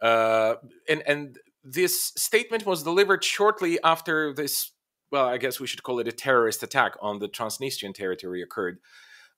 Uh, 0.00 0.54
and 0.88 1.02
and 1.06 1.38
this 1.64 2.12
statement 2.16 2.64
was 2.64 2.82
delivered 2.82 3.24
shortly 3.24 3.78
after 3.82 4.32
this 4.32 4.72
well 5.10 5.26
i 5.26 5.36
guess 5.36 5.58
we 5.58 5.66
should 5.66 5.82
call 5.82 5.98
it 5.98 6.06
a 6.06 6.12
terrorist 6.12 6.62
attack 6.62 6.92
on 7.00 7.18
the 7.18 7.28
transnistrian 7.28 7.94
territory 7.94 8.40
occurred 8.42 8.78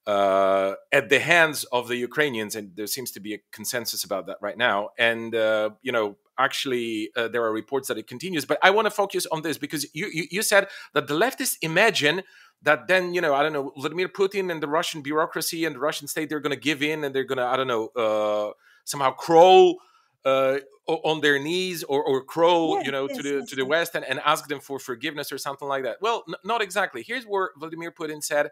uh, 0.09 0.75
at 0.90 1.11
the 1.11 1.21
hands 1.21 1.64
of 1.64 1.87
the 1.87 1.97
Ukrainians, 1.97 2.57
and 2.57 2.75
there 2.75 2.87
seems 2.87 3.11
to 3.11 3.21
be 3.21 3.35
a 3.35 3.38
consensus 3.53 4.05
about 4.05 4.27
that 4.27 4.38
right 4.40 4.57
now. 4.57 4.88
And 4.99 5.35
uh, 5.35 5.71
you 5.83 5.92
know, 5.92 6.16
actually, 6.38 7.11
uh, 7.14 7.29
there 7.29 7.44
are 7.44 7.53
reports 7.53 7.88
that 7.88 7.99
it 7.99 8.07
continues. 8.07 8.47
But 8.47 8.59
I 8.62 8.71
want 8.71 8.87
to 8.87 8.90
focus 8.90 9.27
on 9.27 9.42
this 9.42 9.59
because 9.59 9.87
you, 9.92 10.09
you, 10.11 10.25
you 10.31 10.42
said 10.42 10.68
that 10.94 11.09
the 11.09 11.14
leftists 11.14 11.57
imagine 11.61 12.23
that 12.62 12.88
then 12.88 13.12
you 13.12 13.21
know 13.21 13.35
I 13.35 13.42
don't 13.42 13.53
know 13.53 13.71
Vladimir 13.77 14.09
Putin 14.09 14.51
and 14.51 14.62
the 14.62 14.66
Russian 14.66 15.03
bureaucracy 15.03 15.66
and 15.66 15.75
the 15.75 15.81
Russian 15.81 16.09
state 16.09 16.31
they're 16.31 16.40
going 16.40 16.57
to 16.57 16.61
give 16.71 16.83
in 16.83 17.05
and 17.05 17.14
they're 17.14 17.25
going 17.25 17.38
to 17.38 17.44
I 17.44 17.57
don't 17.59 17.68
know 17.68 17.88
uh, 17.88 18.53
somehow 18.87 19.11
crawl 19.11 19.77
uh, 20.25 20.57
on 20.87 21.21
their 21.21 21.38
knees 21.38 21.85
or, 21.85 22.03
or 22.03 22.25
crawl 22.25 22.77
yes, 22.77 22.87
you 22.87 22.92
know 22.92 23.09
yes, 23.09 23.16
to 23.18 23.23
the 23.23 23.35
yes, 23.40 23.51
to 23.51 23.57
the 23.57 23.66
west 23.66 23.94
and, 23.94 24.07
and 24.07 24.21
ask 24.25 24.49
them 24.49 24.61
for 24.61 24.79
forgiveness 24.79 25.31
or 25.31 25.37
something 25.37 25.68
like 25.68 25.83
that. 25.83 25.99
Well, 26.01 26.25
n- 26.27 26.37
not 26.47 26.62
exactly. 26.62 27.05
Here's 27.07 27.25
where 27.25 27.51
Vladimir 27.59 27.92
Putin 27.92 28.25
said. 28.25 28.49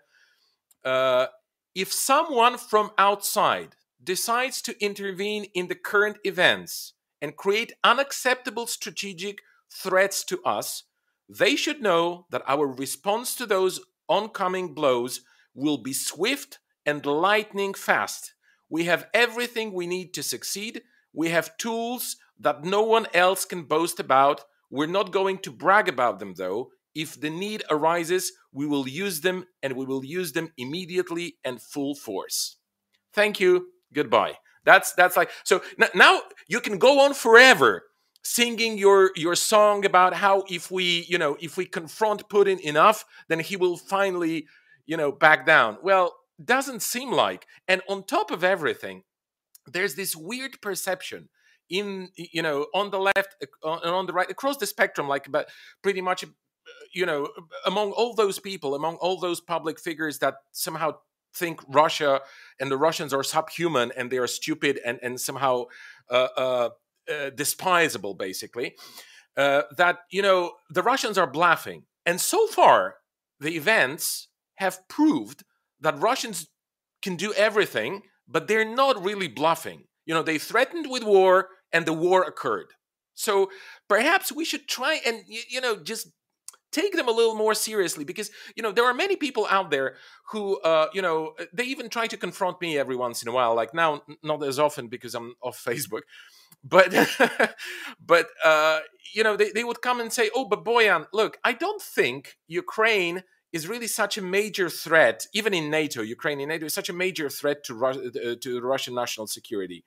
Uh, 0.84 1.26
if 1.76 1.92
someone 1.92 2.56
from 2.56 2.90
outside 2.96 3.76
decides 4.02 4.62
to 4.62 4.82
intervene 4.82 5.44
in 5.52 5.66
the 5.68 5.74
current 5.74 6.16
events 6.24 6.94
and 7.20 7.36
create 7.36 7.74
unacceptable 7.84 8.66
strategic 8.66 9.42
threats 9.70 10.24
to 10.24 10.42
us, 10.42 10.84
they 11.28 11.54
should 11.54 11.82
know 11.82 12.24
that 12.30 12.42
our 12.46 12.66
response 12.66 13.34
to 13.34 13.44
those 13.44 13.78
oncoming 14.08 14.72
blows 14.72 15.20
will 15.54 15.76
be 15.76 15.92
swift 15.92 16.60
and 16.86 17.04
lightning 17.04 17.74
fast. 17.74 18.32
We 18.70 18.84
have 18.84 19.08
everything 19.12 19.72
we 19.72 19.86
need 19.86 20.14
to 20.14 20.22
succeed. 20.22 20.80
We 21.12 21.28
have 21.28 21.58
tools 21.58 22.16
that 22.40 22.64
no 22.64 22.82
one 22.82 23.06
else 23.12 23.44
can 23.44 23.64
boast 23.64 24.00
about. 24.00 24.44
We're 24.70 24.86
not 24.86 25.12
going 25.12 25.38
to 25.38 25.50
brag 25.50 25.90
about 25.90 26.20
them, 26.20 26.34
though. 26.34 26.70
If 26.94 27.20
the 27.20 27.28
need 27.28 27.64
arises, 27.68 28.32
we 28.56 28.66
will 28.66 28.88
use 28.88 29.20
them 29.20 29.44
and 29.62 29.74
we 29.74 29.84
will 29.84 30.04
use 30.04 30.32
them 30.32 30.50
immediately 30.56 31.36
and 31.44 31.60
full 31.60 31.94
force. 31.94 32.56
Thank 33.12 33.38
you. 33.38 33.68
Goodbye. 33.92 34.34
That's 34.64 34.94
that's 34.94 35.16
like 35.16 35.30
so 35.44 35.62
now 35.94 36.22
you 36.48 36.60
can 36.60 36.78
go 36.78 37.00
on 37.00 37.14
forever 37.14 37.84
singing 38.24 38.78
your 38.78 39.12
your 39.14 39.36
song 39.36 39.84
about 39.84 40.14
how 40.14 40.42
if 40.48 40.70
we 40.70 41.04
you 41.08 41.18
know 41.18 41.36
if 41.38 41.56
we 41.56 41.66
confront 41.66 42.28
Putin 42.28 42.58
enough 42.60 43.04
then 43.28 43.38
he 43.38 43.56
will 43.56 43.76
finally 43.76 44.46
you 44.86 44.96
know 44.96 45.12
back 45.12 45.46
down. 45.46 45.76
Well, 45.82 46.16
doesn't 46.42 46.82
seem 46.82 47.12
like. 47.12 47.46
And 47.68 47.82
on 47.88 48.04
top 48.04 48.30
of 48.30 48.42
everything, 48.42 49.02
there's 49.66 49.94
this 49.94 50.16
weird 50.16 50.60
perception 50.60 51.28
in 51.68 52.08
you 52.16 52.42
know 52.42 52.66
on 52.74 52.90
the 52.90 52.98
left 52.98 53.36
uh, 53.64 53.78
and 53.84 53.92
on 53.92 54.06
the 54.06 54.12
right 54.12 54.30
across 54.30 54.56
the 54.56 54.66
spectrum 54.66 55.08
like 55.08 55.26
but 55.30 55.48
pretty 55.82 56.00
much 56.00 56.24
you 56.92 57.06
know 57.06 57.28
among 57.64 57.92
all 57.92 58.14
those 58.14 58.38
people 58.38 58.74
among 58.74 58.96
all 58.96 59.18
those 59.18 59.40
public 59.40 59.78
figures 59.80 60.18
that 60.18 60.34
somehow 60.52 60.92
think 61.36 61.60
Russia 61.68 62.20
and 62.58 62.70
the 62.70 62.76
Russians 62.76 63.12
are 63.12 63.22
subhuman 63.22 63.92
and 63.96 64.10
they 64.10 64.18
are 64.18 64.26
stupid 64.26 64.80
and 64.84 64.98
and 65.02 65.20
somehow 65.20 65.64
uh, 66.10 66.28
uh, 66.36 66.68
uh, 67.12 67.30
despisable, 67.30 68.14
basically. 68.14 68.74
Uh, 69.36 69.62
that 69.76 69.98
you 70.10 70.22
know 70.22 70.52
the 70.70 70.82
Russians 70.82 71.18
are 71.18 71.26
bluffing, 71.26 71.84
and 72.06 72.20
so 72.20 72.46
far 72.46 72.96
the 73.38 73.54
events 73.54 74.28
have 74.54 74.88
proved 74.88 75.44
that 75.80 75.98
Russians 75.98 76.48
can 77.02 77.16
do 77.16 77.34
everything, 77.34 78.02
but 78.26 78.48
they're 78.48 78.64
not 78.64 79.04
really 79.04 79.28
bluffing. 79.28 79.84
You 80.06 80.14
know, 80.14 80.22
they 80.22 80.38
threatened 80.38 80.88
with 80.88 81.04
war, 81.04 81.48
and 81.70 81.84
the 81.84 81.92
war 81.92 82.22
occurred. 82.22 82.72
So 83.14 83.50
perhaps 83.88 84.32
we 84.32 84.44
should 84.44 84.66
try 84.66 85.00
and 85.06 85.22
you 85.26 85.60
know 85.60 85.76
just 85.76 86.08
take 86.72 86.94
them 86.94 87.08
a 87.08 87.12
little 87.12 87.34
more 87.34 87.54
seriously 87.54 88.04
because 88.04 88.30
you 88.54 88.62
know 88.62 88.72
there 88.72 88.84
are 88.84 88.94
many 88.94 89.16
people 89.16 89.46
out 89.50 89.70
there 89.70 89.94
who 90.30 90.58
uh, 90.60 90.88
you 90.92 91.02
know 91.02 91.34
they 91.52 91.64
even 91.64 91.88
try 91.88 92.06
to 92.06 92.16
confront 92.16 92.60
me 92.60 92.78
every 92.78 92.96
once 92.96 93.22
in 93.22 93.28
a 93.28 93.32
while 93.32 93.54
like 93.54 93.72
now 93.74 94.02
not 94.22 94.42
as 94.42 94.58
often 94.58 94.88
because 94.88 95.14
i'm 95.14 95.34
off 95.42 95.62
facebook 95.64 96.02
but 96.64 96.92
but 98.04 98.26
uh, 98.44 98.80
you 99.14 99.22
know 99.22 99.36
they, 99.36 99.50
they 99.52 99.64
would 99.64 99.82
come 99.82 100.00
and 100.00 100.12
say 100.12 100.30
oh 100.34 100.44
but 100.44 100.64
boyan 100.64 101.06
look 101.12 101.38
i 101.44 101.52
don't 101.52 101.82
think 101.82 102.36
ukraine 102.46 103.22
is 103.52 103.68
really 103.68 103.86
such 103.86 104.18
a 104.18 104.22
major 104.22 104.68
threat 104.68 105.26
even 105.32 105.54
in 105.54 105.70
nato 105.70 106.02
ukraine 106.02 106.40
in 106.40 106.48
nato 106.48 106.66
is 106.66 106.74
such 106.74 106.88
a 106.88 106.92
major 106.92 107.28
threat 107.28 107.64
to, 107.64 107.74
Ru- 107.74 108.10
uh, 108.10 108.34
to 108.40 108.60
russian 108.60 108.94
national 108.94 109.26
security. 109.26 109.84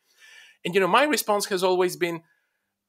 And 0.66 0.74
you 0.74 0.82
know 0.82 0.88
my 0.88 1.04
response 1.04 1.46
has 1.48 1.64
always 1.64 1.96
been 1.96 2.22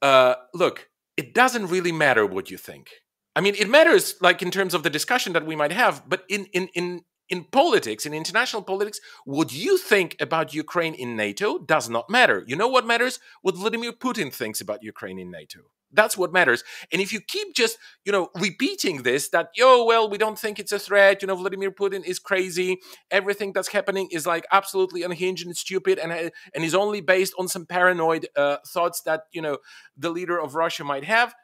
uh, 0.03 0.35
look 0.55 0.88
it 1.16 1.35
doesn't 1.35 1.66
really 1.66 1.92
matter 1.92 2.24
what 2.24 2.50
you 2.50 2.57
think 2.57 2.88
I 3.37 3.40
mean, 3.40 3.55
it 3.57 3.69
matters, 3.69 4.14
like 4.21 4.43
in 4.43 4.51
terms 4.51 4.75
of 4.75 4.83
the 4.83 4.90
discussion 4.90 5.33
that 5.35 5.47
we 5.47 5.57
might 5.57 5.73
have, 5.73 6.09
but 6.09 6.25
in 6.29 6.47
in 6.47 6.69
in 6.75 7.03
in 7.29 7.45
politics, 7.45 8.05
in 8.05 8.12
international 8.12 8.62
politics, 8.62 9.01
what 9.25 9.53
you 9.53 9.79
think 9.79 10.16
about 10.21 10.53
Ukraine 10.53 10.95
in 10.95 11.16
NATO 11.16 11.59
does 11.59 11.88
not 11.88 12.11
matter. 12.11 12.43
You 12.47 12.57
know 12.57 12.66
what 12.69 12.87
matters? 12.87 13.21
What 13.43 13.57
Vladimir 13.57 13.93
Putin 13.93 14.35
thinks 14.35 14.61
about 14.61 14.83
Ukraine 14.83 15.19
in 15.19 15.31
NATO. 15.31 15.61
That's 15.93 16.16
what 16.16 16.33
matters. 16.33 16.62
And 16.93 17.01
if 17.03 17.12
you 17.12 17.21
keep 17.21 17.55
just, 17.55 17.77
you 18.05 18.12
know, 18.12 18.31
repeating 18.37 19.03
this, 19.03 19.29
that, 19.31 19.49
yo, 19.57 19.85
well, 19.85 20.09
we 20.09 20.19
don't 20.19 20.38
think 20.38 20.59
it's 20.59 20.73
a 20.73 20.79
threat, 20.79 21.21
you 21.21 21.27
know, 21.27 21.35
Vladimir 21.35 21.73
Putin 21.73 22.05
is 22.05 22.19
crazy, 22.19 22.79
everything 23.11 23.53
that's 23.53 23.69
happening 23.69 24.09
is 24.12 24.27
like 24.27 24.47
absolutely 24.53 25.03
unhinged 25.03 25.47
and 25.47 25.57
stupid 25.57 25.99
and, 25.99 26.12
and 26.12 26.64
is 26.64 26.75
only 26.75 27.01
based 27.01 27.35
on 27.38 27.49
some 27.49 27.66
paranoid 27.66 28.29
uh, 28.37 28.59
thoughts 28.66 29.03
that, 29.03 29.23
you 29.33 29.43
know, 29.43 29.59
the 29.97 30.11
leader 30.11 30.40
of 30.40 30.55
Russia 30.55 30.85
might 30.85 31.05
have, 31.05 31.35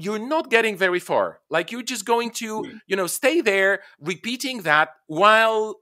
you're 0.00 0.18
not 0.18 0.50
getting 0.50 0.76
very 0.76 1.00
far. 1.00 1.40
Like 1.50 1.72
you're 1.72 1.82
just 1.82 2.04
going 2.04 2.30
to, 2.32 2.62
hmm. 2.62 2.76
you 2.86 2.96
know, 2.96 3.06
stay 3.06 3.40
there 3.40 3.80
repeating 4.00 4.62
that 4.62 4.90
while 5.06 5.76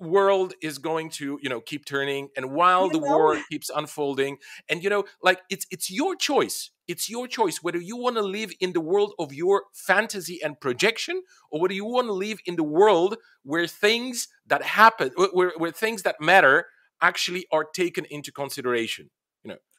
world 0.00 0.54
is 0.60 0.78
going 0.78 1.08
to 1.08 1.38
you 1.40 1.48
know 1.48 1.60
keep 1.60 1.84
turning 1.84 2.28
and 2.36 2.50
while 2.50 2.86
you 2.86 2.92
the 2.92 3.00
know. 3.00 3.16
war 3.16 3.40
keeps 3.48 3.70
unfolding 3.74 4.36
and 4.68 4.82
you 4.82 4.90
know 4.90 5.04
like 5.22 5.40
it's 5.50 5.66
it's 5.70 5.88
your 5.88 6.16
choice 6.16 6.70
it's 6.88 7.08
your 7.08 7.28
choice 7.28 7.62
whether 7.62 7.78
you 7.78 7.96
want 7.96 8.16
to 8.16 8.22
live 8.22 8.50
in 8.60 8.72
the 8.72 8.80
world 8.80 9.14
of 9.20 9.32
your 9.32 9.62
fantasy 9.72 10.40
and 10.42 10.60
projection 10.60 11.22
or 11.50 11.60
whether 11.60 11.72
you 11.74 11.84
want 11.84 12.08
to 12.08 12.12
live 12.12 12.40
in 12.44 12.56
the 12.56 12.64
world 12.64 13.16
where 13.44 13.68
things 13.68 14.28
that 14.46 14.62
happen 14.62 15.10
where, 15.32 15.52
where 15.56 15.70
things 15.70 16.02
that 16.02 16.20
matter 16.20 16.66
actually 17.00 17.46
are 17.52 17.64
taken 17.64 18.04
into 18.10 18.32
consideration 18.32 19.10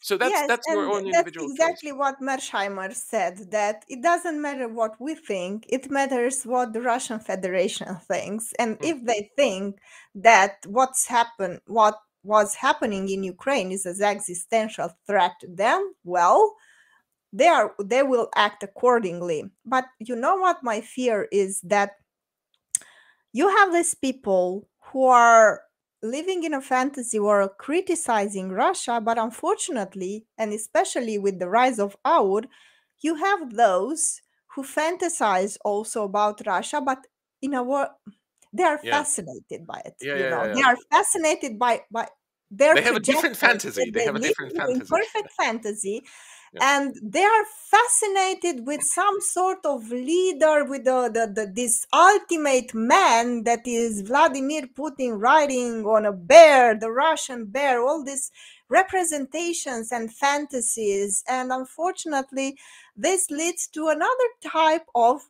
so 0.06 0.18
that's 0.18 0.32
yes, 0.32 0.48
that's 0.48 0.68
your 0.68 0.86
own 0.91 1.08
individual 1.08 1.48
that's 1.48 1.60
exactly 1.60 1.89
choice. 1.89 1.98
what 1.98 2.22
Mearsheimer 2.22 2.94
said 2.94 3.50
that 3.50 3.84
it 3.89 4.04
doesn't 4.04 4.39
matter 4.39 4.68
what 4.68 4.94
we 5.00 5.15
think 5.15 5.65
it 5.68 5.89
matters 5.89 6.44
what 6.44 6.74
the 6.74 6.82
Russian 6.82 7.20
Federation 7.20 7.96
thinks 7.96 8.54
and 8.60 8.78
mm. 8.78 8.86
if 8.91 9.04
they 9.04 9.32
think 9.36 9.80
that 10.13 10.58
what's 10.68 11.08
happened 11.08 11.60
what 11.65 11.98
was 12.22 12.54
happening 12.54 13.10
in 13.10 13.24
Ukraine 13.24 13.72
is 13.72 13.88
an 13.88 14.04
existential 14.04 14.89
threat 15.08 15.34
to 15.41 15.48
them 15.48 15.82
well 16.04 16.56
they 17.34 17.48
are 17.48 17.74
they 17.84 18.04
will 18.04 18.30
act 18.36 18.62
accordingly 18.62 19.50
but 19.65 19.86
you 20.00 20.15
know 20.15 20.36
what 20.36 20.58
my 20.62 20.82
fear 20.82 21.28
is 21.32 21.62
that 21.62 21.94
you 23.34 23.50
have 23.58 23.74
these 23.74 23.96
people 23.96 24.68
who 24.91 25.06
are 25.06 25.62
living 26.02 26.44
in 26.44 26.54
a 26.54 26.62
fantasy 26.62 27.20
world 27.20 27.52
criticizing 27.58 28.50
Russia, 28.50 29.02
but 29.02 29.18
unfortunately, 29.18 30.26
and 30.38 30.54
especially 30.54 31.18
with 31.18 31.40
the 31.40 31.50
rise 31.50 31.80
of 31.80 31.96
AUR, 32.06 32.42
you 33.02 33.16
have 33.16 33.56
those 33.56 34.22
who 34.56 34.64
fantasize 34.64 35.58
also 35.66 36.04
about 36.04 36.46
Russia, 36.46 36.82
but 36.82 37.00
in 37.42 37.54
a 37.54 37.64
world 37.64 37.90
they 38.54 38.64
are 38.64 38.80
yeah. 38.84 38.92
fascinated 38.92 39.68
by 39.68 39.82
it. 39.86 39.96
Yeah, 40.00 40.16
you 40.16 40.30
know, 40.30 40.44
yeah, 40.44 40.54
they 40.54 40.62
are 40.62 40.78
fascinated 40.92 41.60
by 41.60 41.82
by 41.92 42.08
their. 42.50 42.76
They 42.76 42.82
have 42.82 42.96
a 42.96 43.02
different 43.02 43.36
fantasy. 43.36 43.84
They, 43.86 43.90
they 43.92 44.06
have 44.06 44.16
a 44.16 44.20
different 44.20 44.56
fantasy. 44.56 44.90
Perfect 44.90 45.32
fantasy, 45.38 46.04
and 46.62 46.96
they 47.02 47.24
are 47.24 47.46
fascinated 47.70 48.65
with 48.65 48.82
some 48.84 49.20
sort 49.22 49.65
of 49.65 49.89
leader 49.89 50.63
with 50.65 50.86
the, 50.86 51.10
the, 51.13 51.32
the, 51.34 51.52
this 51.54 51.86
ultimate 51.94 52.74
man 52.74 53.44
that 53.44 53.65
is 53.65 54.02
vladimir 54.02 54.63
putin 54.78 55.20
riding 55.20 55.86
on 55.86 56.06
a 56.06 56.12
bear 56.12 56.78
the 56.78 56.89
russian 56.89 57.46
bear 57.46 57.82
all 57.82 58.04
these 58.04 58.32
representations 58.70 59.91
and 59.91 60.13
fantasies. 60.13 61.24
And 61.28 61.52
unfortunately 61.52 62.58
this 62.96 63.30
leads 63.30 63.68
to 63.68 63.88
another 63.88 64.30
type 64.41 64.88
of 64.96 65.22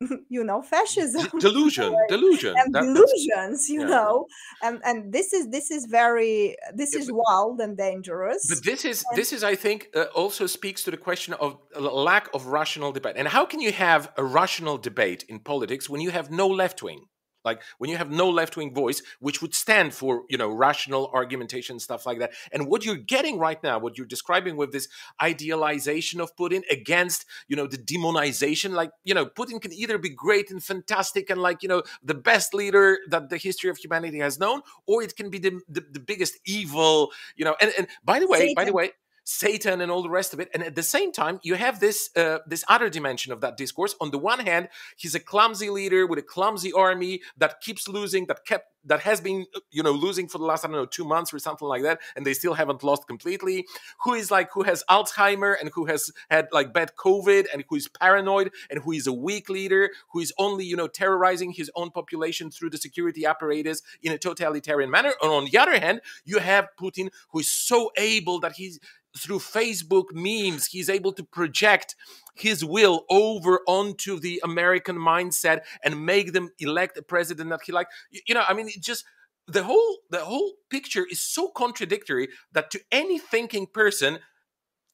you 0.28 0.42
know 0.42 0.62
fascism 0.62 1.26
delusion 1.38 1.94
delusion 2.08 2.54
and 2.56 2.74
that, 2.74 2.82
delusions 2.82 3.68
you 3.68 3.80
yeah. 3.80 3.86
know 3.86 4.26
and 4.62 4.80
and 4.84 5.12
this 5.12 5.32
is 5.32 5.48
this 5.48 5.70
is 5.70 5.86
very 5.86 6.56
this 6.74 6.94
yeah, 6.94 7.00
is 7.00 7.06
but, 7.08 7.16
wild 7.16 7.60
and 7.60 7.76
dangerous 7.76 8.46
but 8.48 8.64
this 8.64 8.84
is 8.84 9.04
and, 9.10 9.18
this 9.18 9.32
is 9.32 9.44
i 9.44 9.54
think 9.54 9.88
uh, 9.94 10.04
also 10.14 10.46
speaks 10.46 10.82
to 10.82 10.90
the 10.90 10.96
question 10.96 11.34
of 11.34 11.58
lack 11.78 12.28
of 12.32 12.46
rational 12.46 12.92
debate 12.92 13.14
and 13.16 13.28
how 13.28 13.44
can 13.44 13.60
you 13.60 13.72
have 13.72 14.10
a 14.16 14.24
rational 14.24 14.78
debate 14.78 15.24
in 15.28 15.38
politics 15.38 15.90
when 15.90 16.00
you 16.00 16.10
have 16.10 16.30
no 16.30 16.48
left 16.48 16.82
wing 16.82 17.00
like 17.44 17.62
when 17.78 17.90
you 17.90 17.96
have 17.96 18.10
no 18.10 18.28
left-wing 18.28 18.72
voice 18.74 19.02
which 19.20 19.40
would 19.42 19.54
stand 19.54 19.94
for 19.94 20.24
you 20.28 20.36
know 20.36 20.48
rational 20.48 21.10
argumentation 21.12 21.78
stuff 21.78 22.06
like 22.06 22.18
that 22.18 22.32
and 22.52 22.66
what 22.66 22.84
you're 22.84 22.96
getting 22.96 23.38
right 23.38 23.62
now 23.62 23.78
what 23.78 23.96
you're 23.96 24.06
describing 24.06 24.56
with 24.56 24.72
this 24.72 24.88
idealization 25.22 26.20
of 26.20 26.34
putin 26.36 26.62
against 26.70 27.24
you 27.48 27.56
know 27.56 27.66
the 27.66 27.78
demonization 27.78 28.70
like 28.70 28.90
you 29.04 29.14
know 29.14 29.26
putin 29.26 29.60
can 29.60 29.72
either 29.72 29.98
be 29.98 30.10
great 30.10 30.50
and 30.50 30.62
fantastic 30.62 31.30
and 31.30 31.40
like 31.40 31.62
you 31.62 31.68
know 31.68 31.82
the 32.02 32.14
best 32.14 32.54
leader 32.54 32.98
that 33.08 33.28
the 33.30 33.36
history 33.36 33.70
of 33.70 33.76
humanity 33.78 34.18
has 34.18 34.38
known 34.38 34.60
or 34.86 35.02
it 35.02 35.16
can 35.16 35.30
be 35.30 35.38
the, 35.38 35.60
the, 35.68 35.84
the 35.92 36.00
biggest 36.00 36.38
evil 36.44 37.10
you 37.36 37.44
know 37.44 37.56
and, 37.60 37.72
and 37.78 37.88
by 38.04 38.18
the 38.18 38.26
way 38.26 38.38
Satan. 38.38 38.54
by 38.54 38.64
the 38.64 38.72
way 38.72 38.92
Satan 39.30 39.80
and 39.80 39.90
all 39.92 40.02
the 40.02 40.10
rest 40.10 40.34
of 40.34 40.40
it. 40.40 40.48
And 40.52 40.62
at 40.62 40.74
the 40.74 40.82
same 40.82 41.12
time, 41.12 41.38
you 41.42 41.54
have 41.54 41.78
this 41.78 42.10
uh, 42.16 42.38
this 42.46 42.64
other 42.68 42.90
dimension 42.90 43.32
of 43.32 43.40
that 43.40 43.56
discourse. 43.56 43.94
On 44.00 44.10
the 44.10 44.18
one 44.18 44.40
hand, 44.40 44.68
he's 44.96 45.14
a 45.14 45.20
clumsy 45.20 45.70
leader 45.70 46.06
with 46.06 46.18
a 46.18 46.22
clumsy 46.22 46.72
army 46.72 47.22
that 47.36 47.60
keeps 47.60 47.88
losing, 47.88 48.26
that 48.26 48.44
kept 48.44 48.66
that 48.84 49.00
has 49.00 49.20
been 49.20 49.46
uh, 49.54 49.60
you 49.70 49.82
know 49.82 49.92
losing 49.92 50.28
for 50.28 50.38
the 50.38 50.44
last 50.44 50.64
I 50.64 50.68
don't 50.68 50.76
know 50.76 50.86
two 50.86 51.04
months 51.04 51.32
or 51.32 51.38
something 51.38 51.68
like 51.68 51.82
that, 51.82 52.00
and 52.16 52.24
they 52.24 52.34
still 52.34 52.54
haven't 52.54 52.82
lost 52.82 53.06
completely. 53.06 53.66
Who 54.04 54.14
is 54.14 54.30
like 54.30 54.50
who 54.52 54.62
has 54.62 54.84
Alzheimer 54.90 55.54
and 55.60 55.70
who 55.74 55.86
has 55.86 56.10
had 56.30 56.48
like 56.52 56.72
bad 56.72 56.92
COVID 56.96 57.46
and 57.52 57.64
who 57.68 57.76
is 57.76 57.88
paranoid 57.88 58.52
and 58.70 58.80
who 58.82 58.92
is 58.92 59.06
a 59.06 59.12
weak 59.12 59.48
leader 59.48 59.90
who 60.12 60.20
is 60.20 60.32
only 60.38 60.64
you 60.64 60.76
know 60.76 60.88
terrorizing 60.88 61.52
his 61.52 61.70
own 61.74 61.90
population 61.90 62.50
through 62.50 62.70
the 62.70 62.78
security 62.78 63.24
apparatus 63.26 63.82
in 64.02 64.12
a 64.12 64.18
totalitarian 64.18 64.90
manner. 64.90 65.12
And 65.22 65.30
on 65.30 65.44
the 65.44 65.58
other 65.58 65.78
hand, 65.78 66.00
you 66.24 66.38
have 66.38 66.68
Putin 66.80 67.10
who 67.30 67.40
is 67.40 67.50
so 67.50 67.90
able 67.96 68.40
that 68.40 68.52
he's 68.52 68.78
through 69.16 69.40
Facebook 69.40 70.06
memes, 70.12 70.66
he's 70.66 70.88
able 70.88 71.12
to 71.12 71.24
project 71.24 71.96
his 72.34 72.64
will 72.64 73.04
over 73.10 73.60
onto 73.66 74.18
the 74.18 74.40
American 74.44 74.96
mindset 74.96 75.62
and 75.84 76.04
make 76.04 76.32
them 76.32 76.50
elect 76.58 76.98
a 76.98 77.02
president 77.02 77.50
that 77.50 77.60
he 77.64 77.72
liked. 77.72 77.92
You, 78.10 78.34
know, 78.34 78.44
I 78.48 78.54
mean, 78.54 78.68
it 78.68 78.80
just 78.80 79.04
the 79.46 79.64
whole 79.64 79.98
the 80.10 80.24
whole 80.24 80.52
picture 80.68 81.06
is 81.10 81.20
so 81.20 81.48
contradictory 81.48 82.28
that 82.52 82.70
to 82.70 82.80
any 82.92 83.18
thinking 83.18 83.66
person 83.66 84.18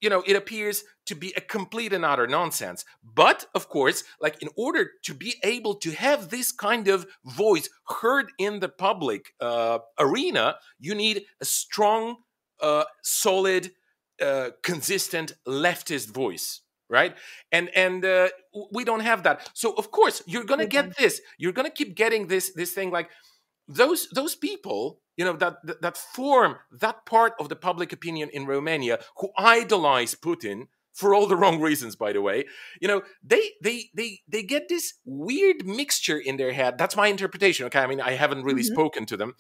you 0.00 0.10
know 0.10 0.22
it 0.26 0.36
appears 0.36 0.84
to 1.06 1.14
be 1.14 1.32
a 1.36 1.40
complete 1.40 1.92
and 1.92 2.04
utter 2.04 2.26
nonsense 2.26 2.84
but 3.02 3.46
of 3.54 3.68
course 3.68 4.04
like 4.20 4.40
in 4.42 4.48
order 4.56 4.90
to 5.02 5.14
be 5.14 5.34
able 5.42 5.74
to 5.74 5.90
have 5.92 6.28
this 6.28 6.52
kind 6.52 6.88
of 6.88 7.06
voice 7.24 7.68
heard 8.00 8.30
in 8.38 8.60
the 8.60 8.68
public 8.68 9.34
uh, 9.40 9.78
arena 9.98 10.56
you 10.78 10.94
need 10.94 11.24
a 11.40 11.44
strong 11.44 12.16
uh, 12.60 12.84
solid 13.02 13.72
uh, 14.20 14.50
consistent 14.62 15.32
leftist 15.46 16.08
voice 16.12 16.62
right? 16.88 17.14
And 17.52 17.68
and 17.74 18.04
uh, 18.04 18.28
we 18.72 18.84
don't 18.84 19.00
have 19.00 19.22
that. 19.24 19.50
So 19.54 19.72
of 19.72 19.90
course 19.90 20.22
you're 20.26 20.44
gonna 20.44 20.66
get 20.66 20.96
this. 20.96 21.20
You're 21.38 21.52
gonna 21.52 21.70
keep 21.70 21.94
getting 21.94 22.26
this 22.28 22.52
this 22.54 22.72
thing 22.72 22.90
like 22.90 23.10
those 23.68 24.08
those 24.14 24.34
people 24.34 25.00
you 25.16 25.24
know 25.24 25.32
that, 25.34 25.56
that 25.64 25.82
that 25.82 25.96
form 25.96 26.56
that 26.70 27.04
part 27.06 27.34
of 27.40 27.48
the 27.48 27.56
public 27.56 27.92
opinion 27.92 28.28
in 28.32 28.46
Romania 28.46 28.98
who 29.18 29.30
idolize 29.36 30.14
Putin 30.14 30.68
for 30.92 31.14
all 31.14 31.26
the 31.26 31.36
wrong 31.36 31.60
reasons 31.60 31.96
by 31.96 32.12
the 32.12 32.22
way 32.22 32.44
you 32.80 32.88
know 32.88 33.02
they 33.22 33.50
they 33.62 33.90
they 33.94 34.20
they 34.28 34.42
get 34.42 34.68
this 34.68 34.94
weird 35.04 35.66
mixture 35.66 36.18
in 36.18 36.36
their 36.36 36.52
head. 36.52 36.78
That's 36.78 36.96
my 36.96 37.08
interpretation 37.08 37.66
okay? 37.66 37.80
I 37.80 37.86
mean 37.86 38.00
i 38.00 38.12
haven't 38.12 38.44
really 38.44 38.62
mm-hmm. 38.62 38.74
spoken 38.74 39.06
to 39.06 39.16
them. 39.16 39.34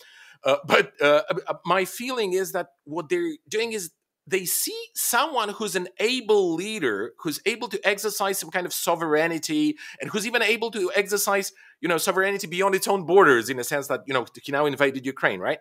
Uh, 0.44 0.56
but 0.66 0.92
uh 1.00 1.22
my 1.64 1.84
feeling 1.84 2.32
is 2.32 2.52
that 2.52 2.68
what 2.84 3.08
they're 3.08 3.36
doing 3.48 3.72
is 3.72 3.92
they 4.26 4.44
see 4.44 4.76
someone 4.94 5.50
who's 5.50 5.76
an 5.76 5.88
able 5.98 6.54
leader 6.54 7.12
who's 7.20 7.40
able 7.46 7.68
to 7.68 7.88
exercise 7.88 8.38
some 8.38 8.50
kind 8.50 8.66
of 8.66 8.72
sovereignty 8.72 9.76
and 10.00 10.10
who's 10.10 10.26
even 10.26 10.42
able 10.42 10.70
to 10.70 10.90
exercise 10.94 11.52
you 11.80 11.88
know 11.88 11.98
sovereignty 11.98 12.46
beyond 12.46 12.74
its 12.74 12.88
own 12.88 13.04
borders 13.06 13.48
in 13.48 13.58
a 13.58 13.64
sense 13.64 13.86
that 13.88 14.02
you 14.06 14.14
know 14.14 14.26
he 14.42 14.52
now 14.52 14.66
invaded 14.66 15.06
ukraine 15.06 15.40
right? 15.40 15.60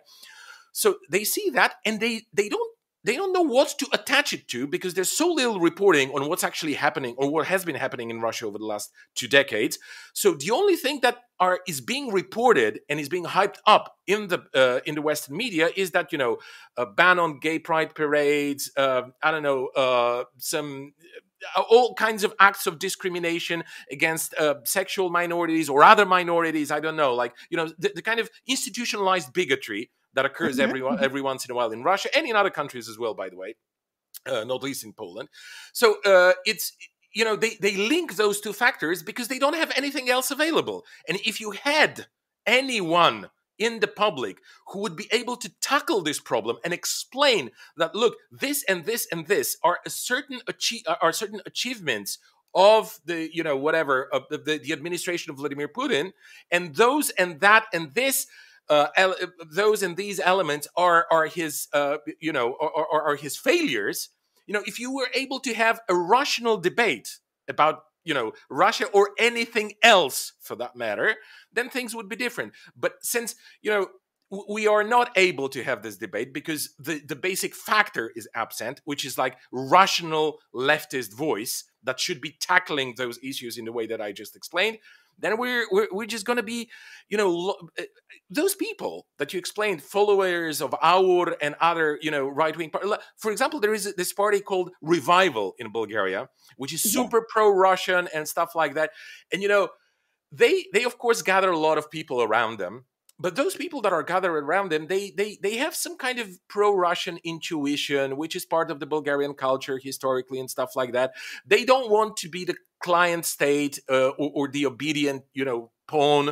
So 0.72 0.96
they 1.10 1.24
see 1.24 1.50
that 1.50 1.76
and 1.84 2.00
they 2.00 2.26
they 2.34 2.48
don't 2.48 2.75
they 3.06 3.14
don't 3.14 3.32
know 3.32 3.42
what 3.42 3.68
to 3.78 3.86
attach 3.92 4.32
it 4.32 4.48
to 4.48 4.66
because 4.66 4.94
there's 4.94 5.12
so 5.12 5.28
little 5.28 5.60
reporting 5.60 6.10
on 6.10 6.28
what's 6.28 6.42
actually 6.42 6.74
happening 6.74 7.14
or 7.16 7.30
what 7.30 7.46
has 7.46 7.64
been 7.64 7.76
happening 7.76 8.10
in 8.10 8.20
Russia 8.20 8.46
over 8.46 8.58
the 8.58 8.64
last 8.64 8.90
two 9.14 9.28
decades. 9.28 9.78
So 10.12 10.34
the 10.34 10.50
only 10.50 10.74
thing 10.74 10.98
that 11.02 11.18
are 11.38 11.60
is 11.68 11.80
being 11.80 12.12
reported 12.12 12.80
and 12.88 12.98
is 12.98 13.08
being 13.08 13.24
hyped 13.24 13.58
up 13.64 13.96
in 14.08 14.26
the 14.26 14.42
uh, 14.52 14.80
in 14.86 14.96
the 14.96 15.02
Western 15.02 15.36
media 15.36 15.68
is 15.76 15.92
that 15.92 16.10
you 16.10 16.18
know 16.18 16.38
a 16.76 16.84
ban 16.84 17.20
on 17.20 17.38
gay 17.38 17.60
pride 17.60 17.94
parades. 17.94 18.72
Uh, 18.76 19.02
I 19.22 19.30
don't 19.30 19.44
know 19.44 19.68
uh, 19.68 20.24
some 20.38 20.94
uh, 21.56 21.60
all 21.60 21.94
kinds 21.94 22.24
of 22.24 22.34
acts 22.40 22.66
of 22.66 22.80
discrimination 22.80 23.62
against 23.88 24.34
uh, 24.34 24.56
sexual 24.64 25.10
minorities 25.10 25.68
or 25.68 25.84
other 25.84 26.06
minorities. 26.06 26.72
I 26.72 26.80
don't 26.80 26.96
know, 26.96 27.14
like 27.14 27.34
you 27.50 27.56
know 27.56 27.68
the, 27.78 27.92
the 27.94 28.02
kind 28.02 28.18
of 28.18 28.28
institutionalized 28.48 29.32
bigotry 29.32 29.90
that 30.16 30.24
occurs 30.24 30.58
every 30.58 30.82
every 31.00 31.20
once 31.20 31.44
in 31.44 31.52
a 31.52 31.54
while 31.54 31.70
in 31.70 31.84
Russia 31.84 32.08
and 32.16 32.26
in 32.26 32.34
other 32.34 32.50
countries 32.50 32.88
as 32.88 32.98
well, 32.98 33.14
by 33.14 33.28
the 33.28 33.36
way, 33.36 33.54
uh, 34.26 34.42
not 34.44 34.62
least 34.62 34.82
in 34.84 34.92
Poland. 34.92 35.28
So 35.72 36.00
uh, 36.04 36.32
it's 36.44 36.72
you 37.14 37.24
know 37.24 37.36
they 37.36 37.56
they 37.60 37.76
link 37.76 38.16
those 38.16 38.40
two 38.40 38.52
factors 38.52 39.02
because 39.02 39.28
they 39.28 39.38
don't 39.38 39.54
have 39.54 39.72
anything 39.76 40.10
else 40.10 40.30
available. 40.32 40.84
And 41.08 41.18
if 41.24 41.40
you 41.40 41.52
had 41.52 42.06
anyone 42.46 43.30
in 43.58 43.80
the 43.80 43.86
public 43.86 44.38
who 44.68 44.80
would 44.80 44.96
be 44.96 45.08
able 45.12 45.36
to 45.36 45.50
tackle 45.60 46.02
this 46.02 46.20
problem 46.20 46.58
and 46.64 46.72
explain 46.72 47.50
that 47.76 47.94
look 47.94 48.16
this 48.30 48.64
and 48.64 48.84
this 48.84 49.06
and 49.12 49.26
this 49.26 49.56
are 49.62 49.78
a 49.86 49.90
certain 49.90 50.40
achieve 50.46 50.82
are 51.00 51.12
certain 51.12 51.40
achievements 51.46 52.18
of 52.54 52.98
the 53.04 53.30
you 53.34 53.42
know 53.42 53.56
whatever 53.56 54.08
of 54.12 54.24
the, 54.30 54.38
the 54.38 54.72
administration 54.72 55.30
of 55.30 55.36
Vladimir 55.36 55.68
Putin 55.68 56.12
and 56.50 56.74
those 56.74 57.10
and 57.10 57.40
that 57.40 57.66
and 57.72 57.94
this 57.94 58.26
uh, 58.68 58.88
those 59.50 59.82
and 59.82 59.96
these 59.96 60.20
elements 60.20 60.66
are 60.76 61.06
are 61.10 61.26
his 61.26 61.68
uh, 61.72 61.98
you 62.20 62.32
know 62.32 62.56
are, 62.60 62.86
are, 62.92 63.02
are 63.10 63.16
his 63.16 63.36
failures. 63.36 64.10
You 64.46 64.54
know 64.54 64.62
if 64.66 64.78
you 64.78 64.94
were 64.94 65.08
able 65.14 65.40
to 65.40 65.54
have 65.54 65.80
a 65.88 65.94
rational 65.94 66.56
debate 66.56 67.18
about 67.48 67.82
you 68.04 68.14
know 68.14 68.32
russia 68.50 68.86
or 68.86 69.10
anything 69.18 69.72
else 69.82 70.32
for 70.40 70.54
that 70.54 70.76
matter 70.76 71.16
then 71.52 71.68
things 71.68 71.94
would 71.94 72.08
be 72.08 72.16
different. 72.16 72.52
But 72.76 72.94
since 73.02 73.34
you 73.62 73.70
know 73.70 73.88
we 74.48 74.66
are 74.66 74.82
not 74.82 75.16
able 75.16 75.48
to 75.48 75.62
have 75.62 75.82
this 75.82 75.96
debate 75.96 76.34
because 76.34 76.74
the, 76.78 77.00
the 77.06 77.14
basic 77.14 77.54
factor 77.54 78.10
is 78.16 78.28
absent, 78.34 78.80
which 78.84 79.04
is 79.04 79.16
like 79.16 79.36
rational 79.52 80.38
leftist 80.52 81.16
voice 81.16 81.64
that 81.84 82.00
should 82.00 82.20
be 82.20 82.36
tackling 82.40 82.94
those 82.96 83.20
issues 83.22 83.56
in 83.56 83.64
the 83.64 83.72
way 83.72 83.86
that 83.86 84.00
I 84.00 84.10
just 84.10 84.34
explained 84.34 84.78
then 85.18 85.38
we're 85.38 85.66
we're, 85.70 85.88
we're 85.90 86.06
just 86.06 86.24
going 86.24 86.36
to 86.36 86.42
be 86.42 86.70
you 87.08 87.16
know 87.16 87.56
eh, 87.78 87.84
those 88.30 88.54
people 88.54 89.06
that 89.18 89.32
you 89.32 89.38
explained 89.38 89.82
followers 89.82 90.60
of 90.60 90.74
Aur 90.82 91.36
and 91.40 91.54
other 91.60 91.98
you 92.02 92.10
know 92.10 92.26
right 92.26 92.56
wing 92.56 92.70
for 93.16 93.30
example 93.30 93.60
there 93.60 93.74
is 93.74 93.94
this 93.94 94.12
party 94.12 94.40
called 94.40 94.70
Revival 94.82 95.54
in 95.58 95.72
Bulgaria 95.72 96.28
which 96.56 96.72
is 96.72 96.82
super 96.82 97.18
yeah. 97.18 97.28
pro 97.28 97.50
Russian 97.50 98.08
and 98.14 98.28
stuff 98.28 98.54
like 98.54 98.74
that 98.74 98.90
and 99.32 99.42
you 99.42 99.48
know 99.48 99.68
they 100.32 100.66
they 100.72 100.84
of 100.84 100.98
course 100.98 101.22
gather 101.22 101.50
a 101.50 101.58
lot 101.58 101.78
of 101.78 101.90
people 101.90 102.22
around 102.22 102.58
them 102.58 102.84
but 103.18 103.34
those 103.36 103.56
people 103.56 103.80
that 103.80 103.92
are 103.92 104.02
gathered 104.02 104.36
around 104.36 104.70
them 104.70 104.86
they 104.86 105.10
they 105.16 105.38
they 105.42 105.56
have 105.56 105.74
some 105.74 105.96
kind 105.96 106.18
of 106.18 106.28
pro-russian 106.48 107.18
intuition 107.24 108.16
which 108.16 108.36
is 108.36 108.44
part 108.44 108.70
of 108.70 108.80
the 108.80 108.86
bulgarian 108.86 109.34
culture 109.34 109.78
historically 109.82 110.38
and 110.38 110.50
stuff 110.50 110.76
like 110.76 110.92
that 110.92 111.12
they 111.46 111.64
don't 111.64 111.90
want 111.90 112.16
to 112.16 112.28
be 112.28 112.44
the 112.44 112.54
client 112.88 113.24
state 113.36 113.74
uh, 113.88 114.10
or, 114.20 114.30
or, 114.36 114.44
the 114.48 114.64
obedient 114.72 115.22
you 115.38 115.44
know 115.44 115.60
pawn 115.88 116.24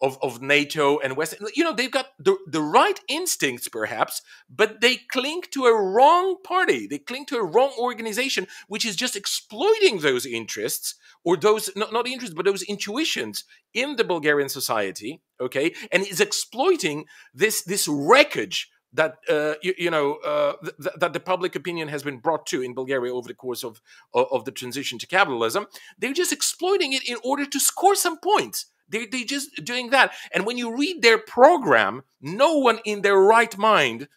of, 0.00 0.18
of 0.22 0.40
NATO 0.40 0.98
and 0.98 1.16
West. 1.16 1.34
You 1.54 1.64
know, 1.64 1.74
they've 1.74 1.90
got 1.90 2.08
the, 2.18 2.36
the 2.46 2.62
right 2.62 2.98
instincts, 3.08 3.68
perhaps, 3.68 4.22
but 4.48 4.80
they 4.80 4.96
cling 4.96 5.42
to 5.52 5.64
a 5.64 5.74
wrong 5.74 6.36
party. 6.42 6.86
They 6.86 6.98
cling 6.98 7.26
to 7.26 7.36
a 7.36 7.44
wrong 7.44 7.72
organization, 7.78 8.46
which 8.68 8.86
is 8.86 8.96
just 8.96 9.16
exploiting 9.16 9.98
those 9.98 10.24
interests 10.24 10.94
or 11.22 11.36
those, 11.36 11.70
not, 11.76 11.92
not 11.92 12.08
interests, 12.08 12.34
but 12.34 12.46
those 12.46 12.62
intuitions 12.62 13.44
in 13.74 13.96
the 13.96 14.04
Bulgarian 14.04 14.48
society, 14.48 15.20
okay, 15.40 15.74
and 15.92 16.06
is 16.06 16.20
exploiting 16.20 17.04
this, 17.34 17.62
this 17.62 17.86
wreckage 17.86 18.70
that 18.92 19.18
uh, 19.28 19.54
you, 19.62 19.74
you, 19.78 19.90
know 19.90 20.14
uh, 20.16 20.54
th- 20.82 20.96
that 20.98 21.12
the 21.12 21.20
public 21.20 21.54
opinion 21.54 21.88
has 21.88 22.02
been 22.02 22.18
brought 22.18 22.46
to 22.46 22.62
in 22.62 22.74
Bulgaria 22.74 23.14
over 23.14 23.28
the 23.28 23.34
course 23.34 23.62
of 23.64 23.80
of 24.12 24.44
the 24.44 24.52
transition 24.52 24.98
to 24.98 25.06
capitalism. 25.06 25.66
They're 25.98 26.12
just 26.12 26.32
exploiting 26.32 26.92
it 26.92 27.08
in 27.08 27.16
order 27.24 27.46
to 27.46 27.60
score 27.60 27.94
some 27.94 28.18
points. 28.18 28.66
They 28.88 29.06
they 29.06 29.24
just 29.24 29.64
doing 29.64 29.90
that. 29.90 30.12
And 30.32 30.44
when 30.44 30.58
you 30.58 30.76
read 30.76 31.02
their 31.02 31.18
program, 31.18 32.02
no 32.20 32.58
one 32.58 32.80
in 32.84 33.02
their 33.02 33.18
right 33.18 33.56
mind 33.56 34.08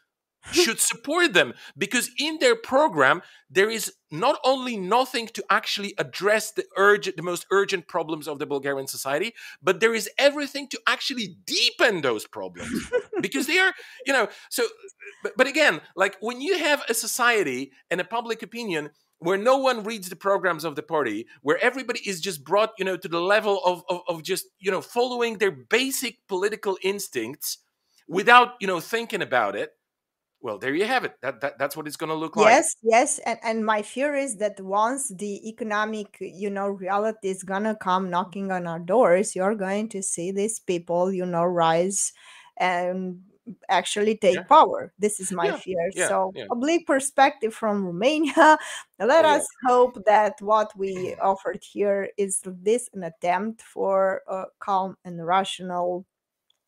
should 0.51 0.79
support 0.79 1.33
them 1.33 1.53
because 1.77 2.09
in 2.19 2.37
their 2.39 2.55
program 2.55 3.21
there 3.49 3.69
is 3.69 3.93
not 4.11 4.39
only 4.43 4.77
nothing 4.77 5.27
to 5.27 5.43
actually 5.49 5.93
address 5.97 6.51
the 6.51 6.65
urgent 6.77 7.15
the 7.15 7.23
most 7.23 7.45
urgent 7.51 7.87
problems 7.87 8.27
of 8.27 8.39
the 8.39 8.45
Bulgarian 8.45 8.87
society 8.87 9.33
but 9.61 9.79
there 9.79 9.93
is 9.93 10.09
everything 10.17 10.67
to 10.67 10.79
actually 10.87 11.37
deepen 11.45 12.01
those 12.01 12.27
problems 12.27 12.91
because 13.21 13.47
they 13.47 13.59
are 13.59 13.73
you 14.05 14.13
know 14.13 14.27
so 14.49 14.63
but, 15.23 15.33
but 15.37 15.47
again 15.47 15.81
like 15.95 16.17
when 16.19 16.41
you 16.41 16.57
have 16.57 16.83
a 16.89 16.93
society 16.93 17.71
and 17.89 18.01
a 18.01 18.05
public 18.05 18.43
opinion 18.43 18.89
where 19.23 19.37
no 19.37 19.57
one 19.57 19.83
reads 19.83 20.09
the 20.09 20.17
programs 20.17 20.65
of 20.65 20.75
the 20.75 20.83
party, 20.83 21.25
where 21.41 21.57
everybody 21.63 22.01
is 22.05 22.19
just 22.19 22.43
brought, 22.43 22.71
you 22.77 22.83
know, 22.83 22.97
to 22.97 23.07
the 23.07 23.21
level 23.21 23.61
of, 23.63 23.83
of, 23.89 24.01
of 24.09 24.21
just, 24.21 24.45
you 24.59 24.69
know, 24.69 24.81
following 24.81 25.37
their 25.37 25.51
basic 25.51 26.17
political 26.27 26.77
instincts 26.83 27.59
without, 28.07 28.49
you 28.59 28.67
know, 28.67 28.81
thinking 28.81 29.21
about 29.21 29.55
it. 29.55 29.71
Well, 30.43 30.59
there 30.59 30.75
you 30.75 30.85
have 30.85 31.05
it. 31.05 31.13
That, 31.21 31.39
that 31.39 31.57
that's 31.57 31.77
what 31.77 31.87
it's 31.87 31.95
going 31.95 32.09
to 32.09 32.15
look 32.15 32.35
like. 32.35 32.47
Yes, 32.47 32.75
yes, 32.83 33.17
and 33.19 33.39
and 33.43 33.65
my 33.65 33.81
fear 33.81 34.13
is 34.13 34.35
that 34.37 34.59
once 34.59 35.07
the 35.07 35.47
economic, 35.47 36.17
you 36.19 36.49
know, 36.49 36.67
reality 36.67 37.29
is 37.29 37.43
gonna 37.43 37.77
come 37.77 38.09
knocking 38.09 38.51
on 38.51 38.67
our 38.67 38.79
doors, 38.79 39.37
you're 39.37 39.55
going 39.55 39.87
to 39.89 40.03
see 40.03 40.31
these 40.31 40.59
people, 40.59 41.13
you 41.13 41.25
know, 41.25 41.45
rise 41.45 42.11
and 42.57 43.21
actually 43.69 44.17
take 44.17 44.35
yeah. 44.35 44.43
power. 44.43 44.91
This 44.99 45.21
is 45.21 45.31
my 45.31 45.45
yeah. 45.45 45.57
fear. 45.57 45.91
Yeah. 45.93 46.07
So, 46.09 46.33
public 46.49 46.87
perspective 46.87 47.53
from 47.53 47.85
Romania. 47.85 48.57
Let 48.99 49.23
oh, 49.23 49.29
us 49.29 49.47
hope 49.65 49.97
that 50.05 50.33
what 50.41 50.77
we 50.77 51.15
offered 51.21 51.63
here 51.63 52.09
is 52.17 52.41
this 52.45 52.89
an 52.93 53.03
attempt 53.03 53.61
for 53.61 54.23
a 54.27 54.43
calm 54.59 54.97
and 55.05 55.25
rational 55.25 56.05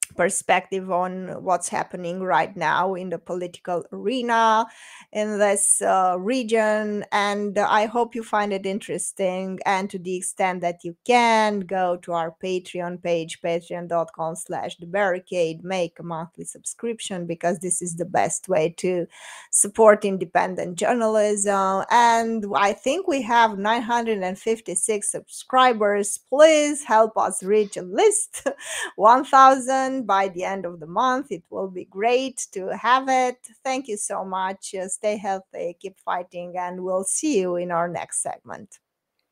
perspective 0.06 0.92
on 0.92 1.44
what's 1.44 1.70
happening 1.70 2.22
right 2.22 2.56
now 2.56 2.94
in 2.94 3.10
the 3.10 3.20
political 3.20 3.84
arena 3.92 4.66
in 5.12 5.40
this 5.40 5.82
uh, 5.82 6.16
region 6.20 7.06
and 7.12 7.58
i 7.58 7.86
hope 7.86 8.16
you 8.16 8.24
find 8.24 8.54
it 8.54 8.66
interesting 8.66 9.60
and 9.66 9.90
to 9.90 10.00
the 10.00 10.16
extent 10.16 10.62
that 10.62 10.84
you 10.84 10.96
can 11.06 11.60
go 11.62 11.98
to 11.98 12.12
our 12.14 12.34
patreon 12.44 13.02
page 13.02 13.42
patreon.com 13.42 14.36
slash 14.36 14.76
the 14.78 14.86
barricade 14.86 15.64
make 15.64 15.98
a 16.00 16.04
monthly 16.04 16.46
subscription 16.46 17.26
because 17.26 17.60
this 17.60 17.82
is 17.82 17.96
the 17.96 18.06
best 18.06 18.48
way 18.48 18.70
to 18.78 19.08
support 19.52 20.06
independent 20.06 20.78
journalism. 20.78 21.84
And 21.90 22.46
i 22.56 22.74
think 22.74 23.08
we 23.08 23.22
have 23.22 23.58
956 23.58 25.10
subscribers. 25.10 26.20
Please 26.30 26.84
help 26.84 27.18
us 27.18 27.44
reach 27.44 27.78
at 27.78 27.88
least 27.88 28.48
1000 28.96 29.95
by 30.04 30.30
the 30.30 30.44
end 30.44 30.66
of 30.66 30.80
the 30.80 30.88
month. 30.88 31.32
It 31.32 31.44
will 31.50 31.70
be 31.70 31.86
great 31.86 32.48
to 32.52 32.76
have 32.78 33.08
it. 33.10 33.38
Thank 33.64 33.88
you 33.88 33.98
so 33.98 34.26
much. 34.26 34.74
Uh, 34.76 34.88
stay 34.88 35.18
healthy, 35.18 35.78
keep 35.80 36.00
fighting, 36.00 36.58
and 36.58 36.84
we'll 36.84 37.04
see 37.04 37.40
you 37.40 37.56
in 37.56 37.72
our 37.72 37.88
next 37.88 38.22
segment. 38.22 38.80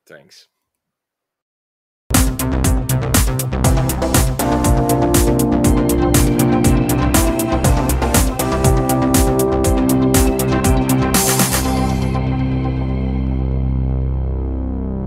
Thanks. 0.06 0.48